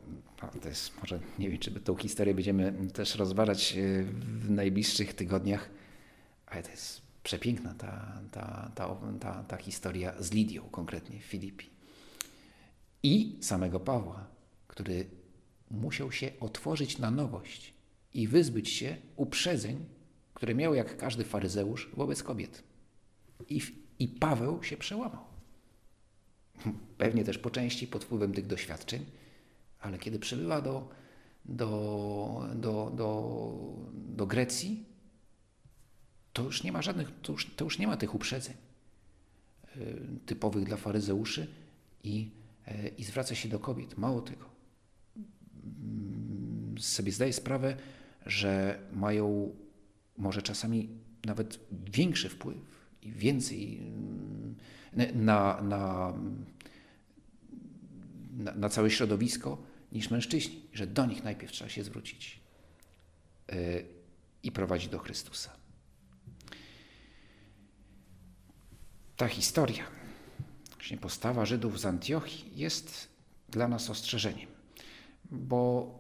to 0.62 0.68
jest 0.70 1.02
może, 1.02 1.20
nie 1.40 1.50
wiem, 1.50 1.60
czy 1.60 1.72
tą 1.72 1.96
historię 1.96 2.34
będziemy 2.34 2.74
też 2.94 3.16
rozważać 3.16 3.74
e, 3.78 4.04
w 4.24 4.50
najbliższych 4.50 5.14
tygodniach, 5.14 5.70
ale 6.48 6.64
to 6.64 6.72
jest 6.72 7.02
przepiękna 7.24 7.74
ta, 7.74 8.22
ta, 8.32 8.72
ta, 8.76 8.96
ta, 9.20 9.44
ta 9.44 9.58
historia 9.58 10.14
z 10.20 10.32
Lidią, 10.32 10.64
konkretnie 10.72 11.20
w 11.20 11.24
Filipi. 11.24 11.70
I 13.04 13.38
samego 13.42 13.80
Pawła, 13.80 14.26
który 14.68 15.06
musiał 15.72 16.12
się 16.12 16.32
otworzyć 16.40 16.98
na 16.98 17.12
nowość 17.12 17.74
i 18.14 18.28
wyzbyć 18.28 18.70
się 18.70 18.98
uprzedzeń, 19.16 19.86
które 20.34 20.56
miał 20.56 20.74
jak 20.74 20.98
każdy 20.98 21.24
faryzeusz 21.24 21.90
wobec 21.94 22.24
kobiet. 22.24 22.64
I, 23.50 23.62
I 24.00 24.08
Paweł 24.08 24.64
się 24.64 24.78
przełamał. 24.78 25.24
Pewnie 26.98 27.24
też 27.24 27.38
po 27.38 27.50
części 27.50 27.88
pod 27.88 28.04
wpływem 28.04 28.34
tych 28.34 28.48
doświadczeń, 28.48 29.06
ale 29.80 30.00
kiedy 30.00 30.20
przybywa 30.20 30.62
do, 30.62 30.90
do, 31.46 32.48
do, 32.56 32.92
do, 32.96 33.54
do 33.94 34.28
Grecji, 34.28 34.86
to 36.34 36.44
już 36.44 36.64
nie 36.64 36.72
ma 36.72 36.82
żadnych, 36.82 37.12
to 37.22 37.32
już, 37.32 37.56
to 37.56 37.66
już 37.66 37.80
nie 37.80 37.88
ma 37.88 37.98
tych 37.98 38.16
uprzedzeń 38.16 38.56
y, 39.78 40.00
typowych 40.26 40.64
dla 40.64 40.78
faryzeuszy 40.78 41.48
i, 42.04 42.32
y, 42.68 42.92
i 42.98 43.04
zwraca 43.04 43.36
się 43.36 43.50
do 43.50 43.60
kobiet. 43.60 43.98
Mało 43.98 44.22
tego. 44.22 44.59
Mm, 45.82 46.76
sobie 46.80 47.12
zdaje 47.12 47.34
sprawę, 47.34 47.78
że 48.26 48.80
mają 48.94 49.56
może 50.18 50.42
czasami 50.42 50.90
nawet 51.26 51.60
większy 51.92 52.30
wpływ 52.30 52.58
i 53.02 53.12
więcej 53.12 53.78
mm, 53.78 54.56
na, 55.16 55.62
na, 55.62 56.14
na, 58.38 58.54
na 58.56 58.70
całe 58.70 58.92
środowisko 58.92 59.58
niż 59.92 60.12
mężczyźni, 60.12 60.62
że 60.74 60.88
do 60.88 61.06
nich 61.06 61.24
najpierw 61.24 61.52
trzeba 61.52 61.70
się 61.70 61.84
zwrócić 61.84 62.40
yy, 63.48 63.56
i 64.44 64.52
prowadzić 64.52 64.90
do 64.90 65.00
Chrystusa. 65.00 65.52
Ta 69.18 69.28
historia, 69.28 69.84
właśnie 70.74 70.98
postawa 70.98 71.46
Żydów 71.46 71.80
z 71.80 71.86
Antiochii 71.86 72.52
jest 72.56 73.08
dla 73.50 73.68
nas 73.68 73.90
ostrzeżeniem, 73.90 74.50
bo 75.32 75.94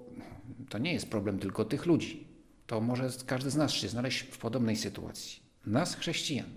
to 0.69 0.77
nie 0.77 0.93
jest 0.93 1.09
problem 1.09 1.39
tylko 1.39 1.65
tych 1.65 1.85
ludzi. 1.85 2.27
To 2.67 2.81
może 2.81 3.09
każdy 3.25 3.49
z 3.49 3.55
nas 3.55 3.71
się 3.71 3.89
znaleźć 3.89 4.19
w 4.19 4.37
podobnej 4.37 4.75
sytuacji. 4.75 5.39
Nas, 5.65 5.95
chrześcijan, 5.95 6.49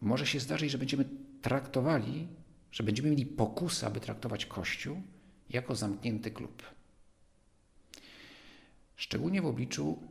może 0.00 0.26
się 0.26 0.40
zdarzyć, 0.40 0.70
że 0.70 0.78
będziemy 0.78 1.04
traktowali, 1.42 2.28
że 2.72 2.82
będziemy 2.82 3.10
mieli 3.10 3.26
pokusę, 3.26 3.86
aby 3.86 4.00
traktować 4.00 4.46
Kościół 4.46 5.02
jako 5.50 5.74
zamknięty 5.74 6.30
klub. 6.30 6.62
Szczególnie 8.96 9.42
w 9.42 9.46
obliczu 9.46 10.02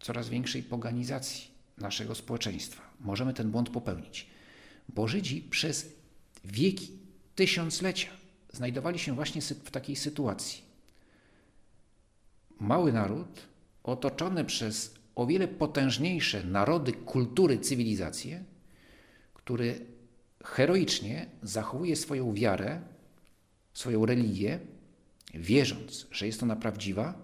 coraz 0.00 0.28
większej 0.28 0.62
poganizacji 0.62 1.50
naszego 1.78 2.14
społeczeństwa. 2.14 2.82
Możemy 3.00 3.34
ten 3.34 3.50
błąd 3.50 3.70
popełnić, 3.70 4.26
bo 4.88 5.08
Żydzi 5.08 5.42
przez 5.42 5.92
wieki, 6.44 7.03
tysiąclecia 7.34 8.10
znajdowali 8.52 8.98
się 8.98 9.14
właśnie 9.14 9.42
w 9.42 9.70
takiej 9.70 9.96
sytuacji. 9.96 10.62
Mały 12.60 12.92
naród, 12.92 13.40
otoczony 13.82 14.44
przez 14.44 14.94
o 15.14 15.26
wiele 15.26 15.48
potężniejsze 15.48 16.44
narody, 16.44 16.92
kultury, 16.92 17.58
cywilizacje, 17.58 18.44
który 19.34 19.86
heroicznie 20.44 21.26
zachowuje 21.42 21.96
swoją 21.96 22.34
wiarę, 22.34 22.82
swoją 23.72 24.06
religię, 24.06 24.58
wierząc, 25.34 26.06
że 26.10 26.26
jest 26.26 26.42
ona 26.42 26.56
prawdziwa, 26.56 27.14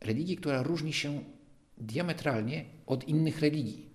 religię, 0.00 0.36
która 0.36 0.62
różni 0.62 0.92
się 0.92 1.24
diametralnie 1.78 2.64
od 2.86 3.08
innych 3.08 3.40
religii. 3.40 3.90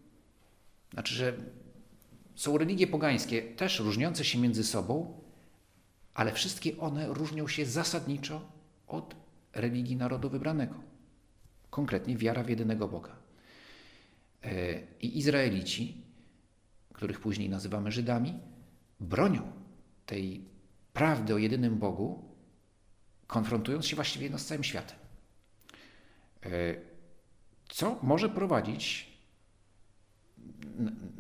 Znaczy, 0.94 1.14
że 1.14 1.38
są 2.40 2.58
religie 2.58 2.88
pogańskie, 2.88 3.42
też 3.42 3.80
różniące 3.80 4.26
się 4.26 4.40
między 4.40 4.64
sobą, 4.64 5.22
ale 6.14 6.34
wszystkie 6.34 6.78
one 6.78 7.08
różnią 7.08 7.48
się 7.48 7.66
zasadniczo 7.66 8.52
od 8.88 9.16
religii 9.54 9.96
narodu 9.96 10.30
wybranego. 10.30 10.76
Konkretnie 11.70 12.18
wiara 12.18 12.44
w 12.44 12.50
jedynego 12.50 12.88
Boga. 12.88 13.16
E, 14.44 14.82
I 15.02 15.18
Izraelici, 15.18 16.02
których 16.94 17.20
później 17.20 17.50
nazywamy 17.50 17.92
Żydami, 17.92 18.40
bronią 19.00 19.52
tej 20.06 20.46
prawdy 20.94 21.34
o 21.34 21.38
jedynym 21.38 21.78
Bogu, 21.78 22.24
konfrontując 23.28 23.86
się 23.86 23.96
właściwie 23.96 24.30
no 24.30 24.38
z 24.38 24.46
całym 24.46 24.64
światem. 24.64 24.98
E, 26.44 26.50
co 27.70 28.00
może 28.04 28.30
prowadzić, 28.30 29.10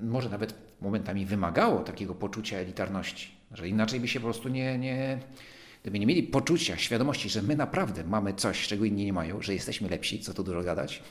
może 0.01 0.29
nawet 0.29 0.68
momentami 0.81 1.25
wymagało 1.25 1.79
takiego 1.79 2.15
poczucia 2.15 2.57
elitarności, 2.57 3.31
że 3.51 3.69
inaczej 3.69 3.99
by 3.99 4.07
się 4.07 4.19
po 4.19 4.23
prostu 4.23 4.49
nie, 4.49 4.77
nie, 4.77 5.19
gdyby 5.81 5.99
nie 5.99 6.05
mieli 6.05 6.23
poczucia, 6.23 6.77
świadomości, 6.77 7.29
że 7.29 7.41
my 7.41 7.55
naprawdę 7.55 8.03
mamy 8.03 8.33
coś, 8.33 8.67
czego 8.67 8.85
inni 8.85 9.05
nie 9.05 9.13
mają, 9.13 9.41
że 9.41 9.53
jesteśmy 9.53 9.89
lepsi, 9.89 10.19
co 10.19 10.33
tu 10.33 10.43
dużo 10.43 10.63
gadać, 10.63 11.03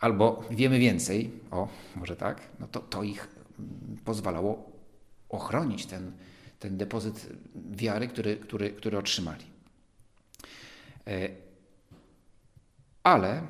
albo 0.00 0.44
wiemy 0.50 0.78
więcej, 0.78 1.30
o, 1.50 1.68
może 1.96 2.16
tak, 2.16 2.40
no 2.60 2.68
to, 2.68 2.80
to 2.80 3.02
ich 3.02 3.28
pozwalało 4.04 4.72
ochronić 5.28 5.86
ten, 5.86 6.12
ten 6.58 6.76
depozyt 6.76 7.26
wiary, 7.70 8.08
który, 8.08 8.36
który, 8.36 8.70
który 8.70 8.98
otrzymali. 8.98 9.44
E, 11.06 11.28
ale, 13.02 13.42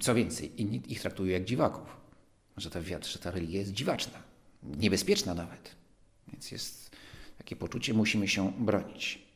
co 0.00 0.14
więcej, 0.14 0.62
inni 0.62 0.82
ich 0.92 1.00
traktują 1.00 1.32
jak 1.32 1.44
dziwaków, 1.44 1.96
że 2.56 2.70
ta, 2.70 2.80
że 3.02 3.18
ta 3.18 3.30
religia 3.30 3.60
jest 3.60 3.72
dziwaczna, 3.72 4.18
niebezpieczna 4.62 5.34
nawet. 5.34 5.76
Więc 6.28 6.50
jest 6.50 6.90
takie 7.38 7.56
poczucie, 7.56 7.94
musimy 7.94 8.28
się 8.28 8.52
bronić. 8.58 9.26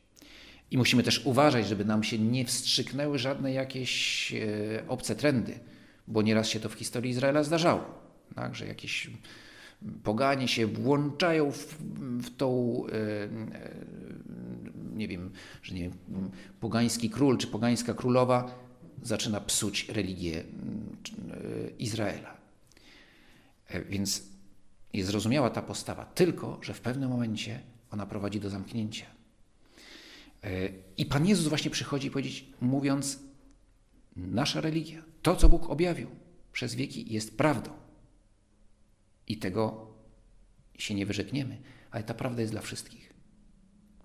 I 0.71 0.77
musimy 0.77 1.03
też 1.03 1.25
uważać, 1.25 1.67
żeby 1.67 1.85
nam 1.85 2.03
się 2.03 2.19
nie 2.19 2.45
wstrzyknęły 2.45 3.19
żadne 3.19 3.53
jakieś 3.53 4.33
e, 4.33 4.87
obce 4.87 5.15
trendy, 5.15 5.59
bo 6.07 6.21
nieraz 6.21 6.47
się 6.47 6.59
to 6.59 6.69
w 6.69 6.73
historii 6.73 7.11
Izraela 7.11 7.43
zdarzało, 7.43 7.85
tak, 8.35 8.55
że 8.55 8.67
jakieś 8.67 9.09
poganie 10.03 10.47
się 10.47 10.67
włączają 10.67 11.51
w, 11.51 11.75
w 12.21 12.37
tą, 12.37 12.81
e, 12.87 12.93
e, 12.93 13.29
nie 14.95 15.07
wiem, 15.07 15.31
że 15.63 15.75
nie 15.75 15.81
wiem, 15.81 15.93
pogański 16.59 17.09
król 17.09 17.37
czy 17.37 17.47
pogańska 17.47 17.93
królowa 17.93 18.59
zaczyna 19.01 19.41
psuć 19.41 19.89
religię 19.89 20.43
Izraela. 21.79 22.40
Więc 23.89 24.23
jest 24.93 25.09
zrozumiała 25.09 25.49
ta 25.49 25.61
postawa, 25.61 26.05
tylko 26.05 26.59
że 26.61 26.73
w 26.73 26.81
pewnym 26.81 27.09
momencie 27.09 27.59
ona 27.91 28.05
prowadzi 28.05 28.39
do 28.39 28.49
zamknięcia. 28.49 29.05
E, 30.43 30.69
I 30.97 31.05
Pan 31.05 31.27
Jezus 31.27 31.47
właśnie 31.47 31.71
przychodzi 31.71 32.11
powiedzieć, 32.11 32.45
mówiąc, 32.61 33.19
nasza 34.15 34.61
religia, 34.61 35.03
to 35.21 35.35
co 35.35 35.49
Bóg 35.49 35.69
objawił 35.69 36.09
przez 36.51 36.75
wieki 36.75 37.13
jest 37.13 37.37
prawdą. 37.37 37.71
I 39.27 39.37
tego 39.37 39.87
się 40.77 40.93
nie 40.93 41.05
wyrzekniemy, 41.05 41.57
ale 41.91 42.03
ta 42.03 42.13
prawda 42.13 42.41
jest 42.41 42.53
dla 42.53 42.61
wszystkich. 42.61 43.13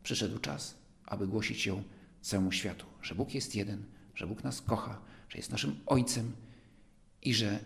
Przyszedł 0.02 0.38
czas, 0.38 0.79
aby 1.05 1.26
głosić 1.26 1.66
ją 1.66 1.83
całemu 2.20 2.52
światu, 2.52 2.87
że 3.02 3.14
Bóg 3.14 3.35
jest 3.35 3.55
jeden, 3.55 3.85
że 4.14 4.26
Bóg 4.26 4.44
nas 4.44 4.62
kocha, 4.62 5.00
że 5.29 5.38
jest 5.38 5.50
naszym 5.50 5.81
Ojcem 5.87 6.33
i 7.22 7.35
że 7.35 7.61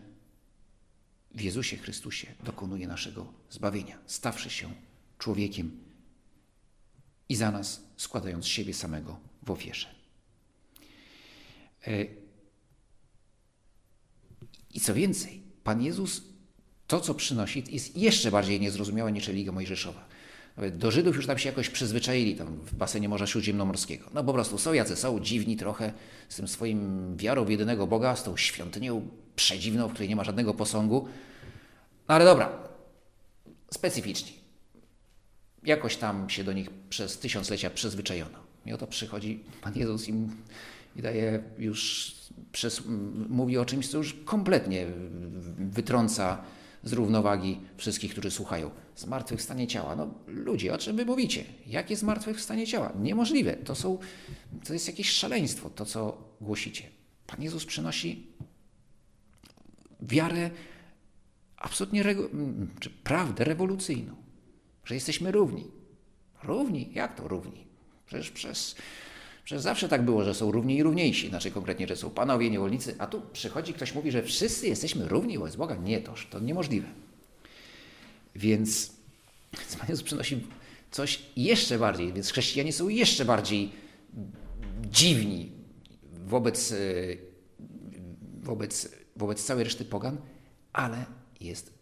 w 1.34 1.40
Jezusie 1.40 1.76
Chrystusie 1.76 2.26
dokonuje 2.44 2.88
naszego 2.88 3.32
zbawienia, 3.50 3.98
stawszy 4.06 4.50
się 4.50 4.74
człowiekiem 5.18 5.84
i 7.28 7.36
za 7.36 7.50
nas 7.50 7.82
składając 7.96 8.46
siebie 8.46 8.74
samego 8.74 9.20
w 9.42 9.50
ofierze. 9.50 9.86
E, 11.86 12.06
I 14.70 14.80
co 14.80 14.94
więcej, 14.94 15.42
Pan 15.64 15.82
Jezus 15.82 16.22
to, 16.86 17.00
co 17.00 17.14
przynosi, 17.14 17.64
jest 17.68 17.96
jeszcze 17.96 18.30
bardziej 18.30 18.60
niezrozumiałe 18.60 19.12
niż 19.12 19.28
religia 19.28 19.52
mojżeszowa. 19.52 20.08
Do 20.72 20.90
Żydów 20.90 21.16
już 21.16 21.26
tam 21.26 21.38
się 21.38 21.48
jakoś 21.48 21.70
przyzwyczaili 21.70 22.36
tam 22.36 22.46
w 22.46 22.74
basenie 22.74 23.08
Morza 23.08 23.26
Śródziemnomorskiego. 23.26 24.10
No 24.14 24.24
po 24.24 24.32
prostu 24.32 24.58
są 24.58 24.72
jacy 24.72 24.96
są, 24.96 25.20
dziwni 25.20 25.56
trochę 25.56 25.92
z 26.28 26.36
tym 26.36 26.48
swoim 26.48 27.16
wiarą 27.16 27.44
w 27.44 27.50
jedynego 27.50 27.86
Boga, 27.86 28.16
z 28.16 28.22
tą 28.22 28.36
świątynią 28.36 29.08
przedziwną, 29.36 29.88
w 29.88 29.92
której 29.92 30.08
nie 30.08 30.16
ma 30.16 30.24
żadnego 30.24 30.54
posągu. 30.54 31.08
No 32.08 32.14
ale 32.14 32.24
dobra, 32.24 32.52
specyficzni 33.70 34.40
jakoś 35.62 35.96
tam 35.96 36.30
się 36.30 36.44
do 36.44 36.52
nich 36.52 36.70
przez 36.70 37.18
tysiąclecia 37.18 37.70
przyzwyczajono. 37.70 38.38
I 38.66 38.72
oto 38.72 38.86
przychodzi 38.86 39.40
Pan 39.62 39.74
Jezus 39.76 40.08
im 40.08 40.36
i 40.96 41.02
daje 41.02 41.42
już, 41.58 42.12
przez, 42.52 42.82
mówi 43.28 43.58
o 43.58 43.64
czymś, 43.64 43.88
co 43.88 43.98
już 43.98 44.16
kompletnie 44.24 44.86
wytrąca 45.58 46.42
z 46.84 46.92
równowagi 46.92 47.60
wszystkich, 47.76 48.12
którzy 48.12 48.30
słuchają. 48.30 48.70
Zmartwychwstanie 48.96 49.66
ciała. 49.66 49.96
No 49.96 50.14
ludzie, 50.26 50.74
o 50.74 50.78
czym 50.78 50.96
wy 50.96 51.06
mówicie? 51.06 51.44
Jakie 51.66 51.96
zmartwychwstanie 51.96 52.66
ciała? 52.66 52.92
Niemożliwe. 53.00 53.52
To, 53.52 53.74
są, 53.74 53.98
to 54.66 54.72
jest 54.72 54.86
jakieś 54.86 55.10
szaleństwo, 55.10 55.70
to 55.70 55.84
co 55.84 56.18
głosicie. 56.40 56.84
Pan 57.26 57.42
Jezus 57.42 57.64
przynosi 57.64 58.26
wiarę 60.00 60.50
absolutnie, 61.56 62.04
czy 62.80 62.90
prawdę 62.90 63.44
rewolucyjną 63.44 64.20
że 64.90 64.94
jesteśmy 64.94 65.32
równi. 65.32 65.64
Równi? 66.42 66.90
Jak 66.92 67.14
to 67.14 67.28
równi? 67.28 67.66
Przecież 68.06 68.30
przez, 68.30 68.74
przez 69.50 69.62
zawsze 69.62 69.88
tak 69.88 70.04
było, 70.04 70.24
że 70.24 70.34
są 70.34 70.52
równi 70.52 70.76
i 70.76 70.82
równiejsi, 70.82 71.28
znaczy 71.28 71.50
konkretnie, 71.50 71.88
że 71.88 71.96
są 71.96 72.10
panowie, 72.10 72.50
niewolnicy, 72.50 72.94
a 72.98 73.06
tu 73.06 73.22
przychodzi 73.32 73.74
ktoś 73.74 73.94
mówi, 73.94 74.10
że 74.10 74.22
wszyscy 74.22 74.68
jesteśmy 74.68 75.08
równi 75.08 75.38
wobec 75.38 75.56
Boga. 75.56 75.76
Nie, 75.76 76.00
toż 76.00 76.26
to 76.26 76.40
niemożliwe. 76.40 76.88
Więc 78.34 78.92
Pan 79.78 79.88
Jezus 79.88 80.04
przynosi 80.04 80.46
coś 80.90 81.22
jeszcze 81.36 81.78
bardziej, 81.78 82.12
więc 82.12 82.30
chrześcijanie 82.30 82.72
są 82.72 82.88
jeszcze 82.88 83.24
bardziej 83.24 83.72
dziwni 84.90 85.52
wobec, 86.26 86.74
wobec, 88.42 88.88
wobec 89.16 89.44
całej 89.44 89.64
reszty 89.64 89.84
pogan, 89.84 90.18
ale 90.72 91.04
jest 91.40 91.72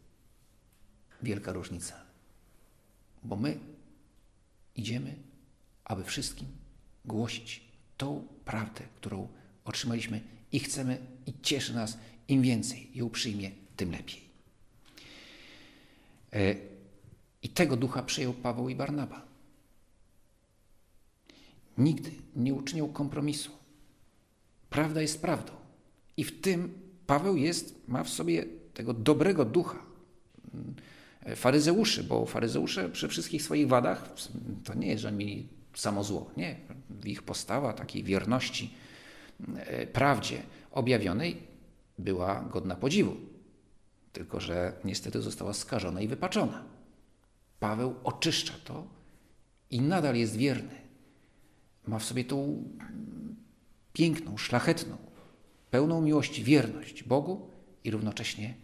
wielka 1.22 1.52
różnica. 1.52 1.94
Bo 3.22 3.36
my 3.36 3.58
idziemy, 4.76 5.14
aby 5.84 6.04
wszystkim 6.04 6.46
głosić 7.08 7.60
tą 7.96 8.24
prawdę, 8.44 8.84
którą 8.96 9.28
otrzymaliśmy 9.64 10.20
i 10.52 10.60
chcemy, 10.60 10.98
i 11.26 11.32
cieszy 11.42 11.74
nas, 11.74 11.98
im 12.28 12.42
więcej 12.42 12.90
ją 12.94 13.10
przyjmie, 13.10 13.50
tym 13.76 13.90
lepiej. 13.90 14.20
E, 16.32 16.54
I 17.42 17.48
tego 17.48 17.76
ducha 17.76 18.02
przyjął 18.02 18.32
Paweł 18.32 18.68
i 18.68 18.74
Barnaba. 18.74 19.22
Nigdy 21.78 22.10
nie 22.36 22.54
uczynią 22.54 22.88
kompromisu. 22.88 23.50
Prawda 24.70 25.02
jest 25.02 25.22
prawdą. 25.22 25.52
I 26.16 26.24
w 26.24 26.40
tym 26.40 26.78
Paweł 27.06 27.36
jest, 27.36 27.88
ma 27.88 28.04
w 28.04 28.08
sobie 28.08 28.44
tego 28.74 28.94
dobrego 28.94 29.44
ducha 29.44 29.88
faryzeuszy, 31.36 32.04
bo 32.04 32.26
faryzeusze 32.26 32.88
przy 32.88 33.08
wszystkich 33.08 33.42
swoich 33.42 33.68
wadach 33.68 34.14
to 34.64 34.74
nie 34.74 34.86
jest, 34.86 35.02
że 35.02 35.12
mieli 35.12 35.48
samo 35.74 36.04
zło. 36.04 36.30
Nie. 36.36 36.56
Ich 37.04 37.22
postawa 37.22 37.72
takiej 37.72 38.02
wierności 38.02 38.74
e, 39.56 39.86
prawdzie 39.86 40.42
objawionej 40.70 41.42
była 41.98 42.40
godna 42.40 42.76
podziwu. 42.76 43.16
Tylko, 44.12 44.40
że 44.40 44.72
niestety 44.84 45.22
została 45.22 45.54
skażona 45.54 46.00
i 46.00 46.08
wypaczona. 46.08 46.64
Paweł 47.60 47.94
oczyszcza 48.04 48.54
to 48.64 48.86
i 49.70 49.80
nadal 49.80 50.16
jest 50.16 50.36
wierny. 50.36 50.74
Ma 51.86 51.98
w 51.98 52.04
sobie 52.04 52.24
tą 52.24 52.64
piękną, 53.92 54.36
szlachetną, 54.36 54.96
pełną 55.70 56.00
miłości 56.02 56.44
wierność 56.44 57.02
Bogu 57.02 57.50
i 57.84 57.90
równocześnie 57.90 58.54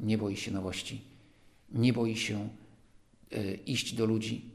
nie 0.00 0.18
boi 0.18 0.36
się 0.36 0.50
nowości 0.50 1.16
nie 1.72 1.92
boi 1.92 2.16
się 2.16 2.48
e, 3.32 3.54
iść 3.54 3.94
do 3.94 4.06
ludzi 4.06 4.50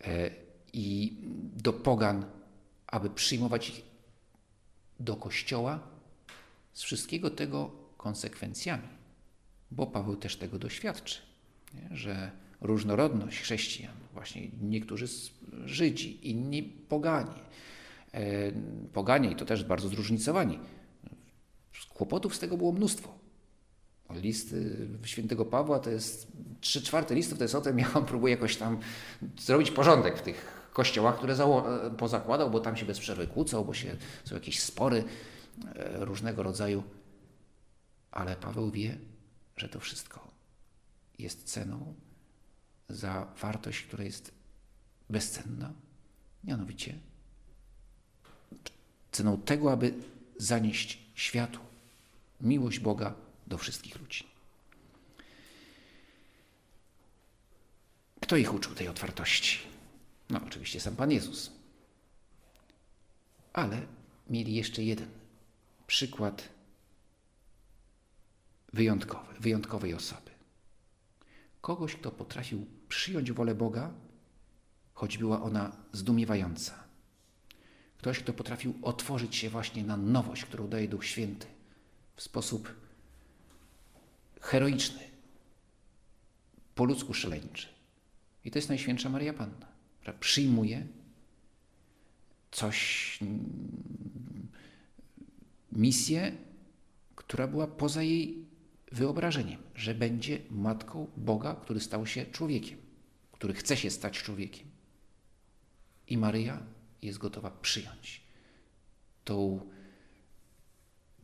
e, 0.00 0.30
i 0.72 1.16
do 1.56 1.72
pogan, 1.72 2.24
aby 2.86 3.10
przyjmować 3.10 3.68
ich 3.68 3.82
do 5.00 5.16
kościoła 5.16 5.80
z 6.72 6.82
wszystkiego 6.82 7.30
tego 7.30 7.70
konsekwencjami, 7.96 8.88
bo 9.70 9.86
Paweł 9.86 10.16
też 10.16 10.36
tego 10.36 10.58
doświadczy, 10.58 11.18
nie? 11.74 11.96
że 11.96 12.30
różnorodność 12.60 13.40
chrześcijan, 13.40 13.94
właśnie 14.12 14.48
niektórzy 14.62 15.06
Żydzi, 15.64 16.30
inni 16.30 16.62
poganie, 16.62 17.40
e, 18.14 18.52
poganie 18.92 19.30
i 19.30 19.36
to 19.36 19.44
też 19.44 19.64
bardzo 19.64 19.88
zróżnicowani. 19.88 20.58
Kłopotów 21.94 22.36
z 22.36 22.38
tego 22.38 22.56
było 22.56 22.72
mnóstwo. 22.72 23.18
List 24.10 24.54
świętego 25.04 25.44
Pawła 25.44 25.78
to 25.78 25.90
jest, 25.90 26.32
trzy 26.60 26.82
czwarte 26.82 27.14
listów 27.14 27.38
to 27.38 27.44
jest 27.44 27.54
o 27.54 27.60
tym, 27.60 27.78
jak 27.84 27.96
on 27.96 28.06
jakoś 28.26 28.56
tam 28.56 28.78
zrobić 29.38 29.70
porządek 29.70 30.18
w 30.18 30.22
tych 30.22 30.61
kościołach, 30.72 31.16
które 31.16 31.36
pozakładał, 31.98 32.50
bo 32.50 32.60
tam 32.60 32.76
się 32.76 32.86
bez 32.86 33.00
przerwy 33.00 33.26
kłócą, 33.26 33.64
bo 33.64 33.74
się, 33.74 33.96
są 34.24 34.34
jakieś 34.34 34.60
spory 34.60 35.04
e, 35.74 36.04
różnego 36.04 36.42
rodzaju. 36.42 36.82
Ale 38.10 38.36
Paweł 38.36 38.70
wie, 38.70 38.98
że 39.56 39.68
to 39.68 39.80
wszystko 39.80 40.28
jest 41.18 41.44
ceną 41.44 41.94
za 42.88 43.26
wartość, 43.40 43.82
która 43.82 44.04
jest 44.04 44.32
bezcenna, 45.10 45.72
mianowicie 46.44 46.94
ceną 49.12 49.40
tego, 49.40 49.72
aby 49.72 49.94
zanieść 50.38 50.98
światu 51.14 51.60
miłość 52.40 52.78
Boga 52.78 53.14
do 53.46 53.58
wszystkich 53.58 54.00
ludzi. 54.00 54.26
Kto 58.20 58.36
ich 58.36 58.54
uczył 58.54 58.74
tej 58.74 58.88
otwartości? 58.88 59.71
No, 60.32 60.40
oczywiście 60.46 60.80
sam 60.80 60.96
Pan 60.96 61.10
Jezus. 61.10 61.52
Ale 63.52 63.82
mieli 64.30 64.54
jeszcze 64.54 64.82
jeden 64.82 65.08
przykład 65.86 66.48
wyjątkowy, 68.72 69.34
wyjątkowej 69.40 69.94
osoby. 69.94 70.30
Kogoś, 71.60 71.96
kto 71.96 72.10
potrafił 72.10 72.66
przyjąć 72.88 73.32
wolę 73.32 73.54
Boga, 73.54 73.90
choć 74.94 75.18
była 75.18 75.42
ona 75.42 75.76
zdumiewająca. 75.92 76.84
Ktoś, 77.98 78.18
kto 78.18 78.32
potrafił 78.32 78.74
otworzyć 78.82 79.36
się 79.36 79.50
właśnie 79.50 79.84
na 79.84 79.96
nowość, 79.96 80.44
którą 80.44 80.68
daje 80.68 80.88
Duch 80.88 81.06
Święty 81.06 81.46
w 82.16 82.22
sposób 82.22 82.74
heroiczny, 84.40 85.02
po 86.74 86.84
ludzku 86.84 87.14
szaleńczy. 87.14 87.68
I 88.44 88.50
to 88.50 88.58
jest 88.58 88.68
Najświętsza 88.68 89.08
Maria 89.08 89.32
Panna, 89.32 89.71
która 90.02 90.18
przyjmuje 90.18 90.86
coś, 92.50 93.18
misję, 95.72 96.32
która 97.16 97.46
była 97.46 97.66
poza 97.66 98.02
jej 98.02 98.44
wyobrażeniem, 98.92 99.62
że 99.74 99.94
będzie 99.94 100.38
matką 100.50 101.06
Boga, 101.16 101.54
który 101.54 101.80
stał 101.80 102.06
się 102.06 102.26
człowiekiem, 102.26 102.78
który 103.32 103.54
chce 103.54 103.76
się 103.76 103.90
stać 103.90 104.22
człowiekiem. 104.22 104.66
I 106.08 106.18
Maryja 106.18 106.62
jest 107.02 107.18
gotowa 107.18 107.50
przyjąć 107.50 108.22
tą 109.24 109.60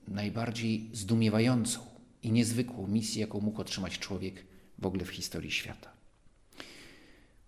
najbardziej 0.08 0.90
zdumiewającą 0.92 1.80
i 2.22 2.32
niezwykłą 2.32 2.86
misję, 2.86 3.20
jaką 3.20 3.40
mógł 3.40 3.60
otrzymać 3.60 3.98
człowiek 3.98 4.46
w 4.78 4.86
ogóle 4.86 5.04
w 5.04 5.10
historii 5.10 5.50
świata. 5.50 5.97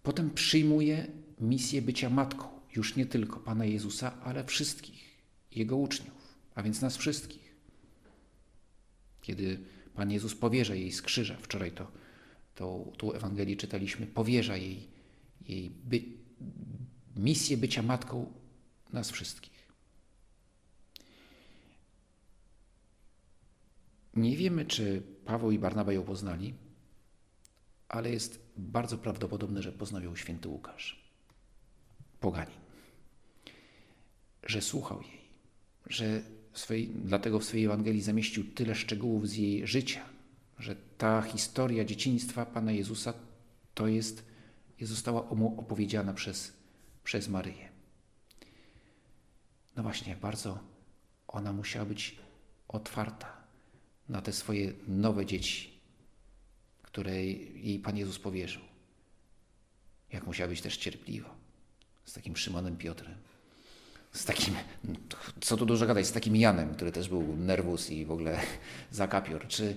Potem 0.02 0.30
przyjmuje 0.30 1.06
misję 1.40 1.82
bycia 1.82 2.10
matką, 2.10 2.48
już 2.76 2.96
nie 2.96 3.06
tylko 3.06 3.40
Pana 3.40 3.64
Jezusa, 3.64 4.20
ale 4.22 4.44
wszystkich 4.44 5.04
Jego 5.52 5.76
uczniów, 5.76 6.36
a 6.54 6.62
więc 6.62 6.80
nas 6.80 6.96
wszystkich. 6.96 7.54
Kiedy 9.22 9.60
Pan 9.94 10.10
Jezus 10.10 10.34
powierza 10.34 10.74
jej 10.74 10.92
z 10.92 11.02
krzyża, 11.02 11.36
wczoraj 11.36 11.72
to, 11.72 11.92
to 12.54 12.92
tu 12.96 13.12
Ewangelii 13.12 13.56
czytaliśmy, 13.56 14.06
powierza 14.06 14.56
jej, 14.56 14.88
jej 15.48 15.70
by, 15.70 16.02
misję 17.16 17.56
bycia 17.56 17.82
matką 17.82 18.32
nas 18.92 19.10
wszystkich. 19.10 19.60
Nie 24.14 24.36
wiemy, 24.36 24.64
czy 24.64 25.02
Paweł 25.24 25.50
i 25.50 25.58
Barnaba 25.58 25.92
ją 25.92 26.02
poznali, 26.02 26.54
ale 27.88 28.10
jest 28.10 28.39
bardzo 28.60 28.98
prawdopodobne, 28.98 29.62
że 29.62 29.72
poznał 29.72 30.02
ją 30.02 30.16
święty 30.16 30.48
Łukasz, 30.48 31.00
poganin, 32.20 32.60
że 34.42 34.62
słuchał 34.62 35.02
jej, 35.02 35.20
że 35.86 36.22
w 36.52 36.58
swojej, 36.58 36.88
dlatego 36.88 37.38
w 37.38 37.44
swojej 37.44 37.66
Ewangelii 37.66 38.02
zamieścił 38.02 38.44
tyle 38.54 38.74
szczegółów 38.74 39.28
z 39.28 39.34
jej 39.34 39.66
życia, 39.66 40.04
że 40.58 40.76
ta 40.98 41.22
historia 41.22 41.84
dzieciństwa 41.84 42.46
Pana 42.46 42.72
Jezusa 42.72 43.14
to 43.74 43.86
jest, 43.86 44.24
została 44.80 45.34
mu 45.34 45.60
opowiedziana 45.60 46.14
przez, 46.14 46.52
przez 47.04 47.28
Maryję. 47.28 47.68
No 49.76 49.82
właśnie, 49.82 50.12
jak 50.12 50.20
bardzo 50.20 50.58
ona 51.28 51.52
musiała 51.52 51.86
być 51.86 52.16
otwarta 52.68 53.36
na 54.08 54.22
te 54.22 54.32
swoje 54.32 54.72
nowe 54.88 55.26
dzieci, 55.26 55.69
które 56.92 57.24
jej 57.24 57.78
Pan 57.78 57.96
Jezus 57.96 58.18
powierzył. 58.18 58.62
Jak 60.12 60.26
musiała 60.26 60.48
być 60.48 60.60
też 60.60 60.76
cierpliwa 60.76 61.34
z 62.04 62.12
takim 62.12 62.36
Szymonem 62.36 62.76
Piotrem, 62.76 63.14
z 64.12 64.24
takim, 64.24 64.54
co 65.40 65.56
tu 65.56 65.66
dużo 65.66 65.86
gadać, 65.86 66.06
z 66.06 66.12
takim 66.12 66.36
Janem, 66.36 66.74
który 66.74 66.92
też 66.92 67.08
był 67.08 67.36
nerwus 67.36 67.90
i 67.90 68.04
w 68.04 68.10
ogóle 68.10 68.40
zakapior, 68.90 69.48
czy 69.48 69.76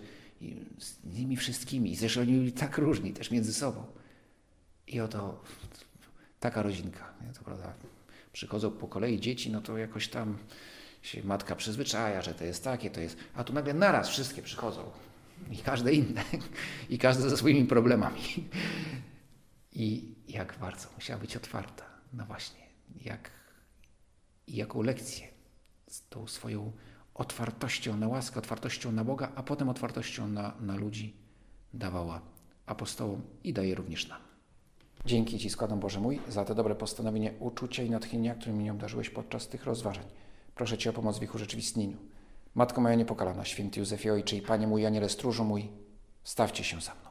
z 0.79 1.03
nimi 1.03 1.37
wszystkimi. 1.37 1.95
Zresztą 1.95 2.21
oni 2.21 2.33
byli 2.33 2.51
tak 2.51 2.77
różni 2.77 3.13
też 3.13 3.31
między 3.31 3.53
sobą. 3.53 3.85
I 4.87 4.99
oto 4.99 5.43
taka 6.39 6.61
rodzinka, 6.61 7.13
nie? 7.27 7.33
to 7.33 7.43
prawda, 7.43 7.73
przychodzą 8.33 8.71
po 8.71 8.87
kolei 8.87 9.19
dzieci, 9.19 9.51
no 9.51 9.61
to 9.61 9.77
jakoś 9.77 10.07
tam 10.07 10.37
się 11.01 11.23
matka 11.23 11.55
przyzwyczaja, 11.55 12.21
że 12.21 12.33
to 12.33 12.43
jest 12.43 12.63
takie, 12.63 12.89
to 12.89 13.01
jest. 13.01 13.17
A 13.35 13.43
tu 13.43 13.53
nagle 13.53 13.73
naraz 13.73 14.09
wszystkie 14.09 14.41
przychodzą. 14.41 14.91
I 15.51 15.57
każde 15.57 15.93
inne. 15.93 16.23
I 16.89 16.97
każde 16.97 17.29
ze 17.29 17.37
swoimi 17.37 17.65
problemami. 17.65 18.19
I 19.75 20.15
jak 20.27 20.57
bardzo 20.59 20.87
musiała 20.95 21.19
być 21.19 21.37
otwarta. 21.37 21.83
No 22.13 22.25
właśnie, 22.25 22.61
jak, 23.05 23.31
jaką 24.47 24.81
lekcję 24.81 25.27
z 25.87 26.07
tą 26.09 26.27
swoją 26.27 26.71
otwartością 27.13 27.97
na 27.97 28.07
łaskę, 28.07 28.39
otwartością 28.39 28.91
na 28.91 29.03
Boga, 29.03 29.31
a 29.35 29.43
potem 29.43 29.69
otwartością 29.69 30.27
na, 30.27 30.53
na 30.59 30.75
ludzi 30.75 31.15
dawała 31.73 32.21
apostołom 32.65 33.21
i 33.43 33.53
daje 33.53 33.75
również 33.75 34.07
nam. 34.07 34.21
Dzięki 35.05 35.39
Ci 35.39 35.49
składam 35.49 35.79
Boże 35.79 35.99
mój 35.99 36.19
za 36.29 36.45
te 36.45 36.55
dobre 36.55 36.75
postanowienie, 36.75 37.33
uczucia 37.39 37.83
i 37.83 37.89
natchnienia, 37.89 38.35
którymi 38.35 38.59
mnie 38.59 38.71
obdarzyłeś 38.71 39.09
podczas 39.09 39.47
tych 39.47 39.65
rozważań. 39.65 40.05
Proszę 40.55 40.77
Cię 40.77 40.89
o 40.89 40.93
pomoc 40.93 41.19
w 41.19 41.23
ich 41.23 41.35
urzeczywistnieniu. 41.35 41.97
Matko 42.55 42.81
moja 42.81 42.95
niepokalana, 42.95 43.45
święty 43.45 43.79
Józefie 43.79 44.11
Ojcze 44.11 44.35
i 44.35 44.41
Panie 44.41 44.67
mój, 44.67 44.85
Aniele 44.85 45.09
stróżu 45.09 45.43
mój, 45.43 45.69
stawcie 46.23 46.63
się 46.63 46.81
za 46.81 46.91
mną. 46.95 47.02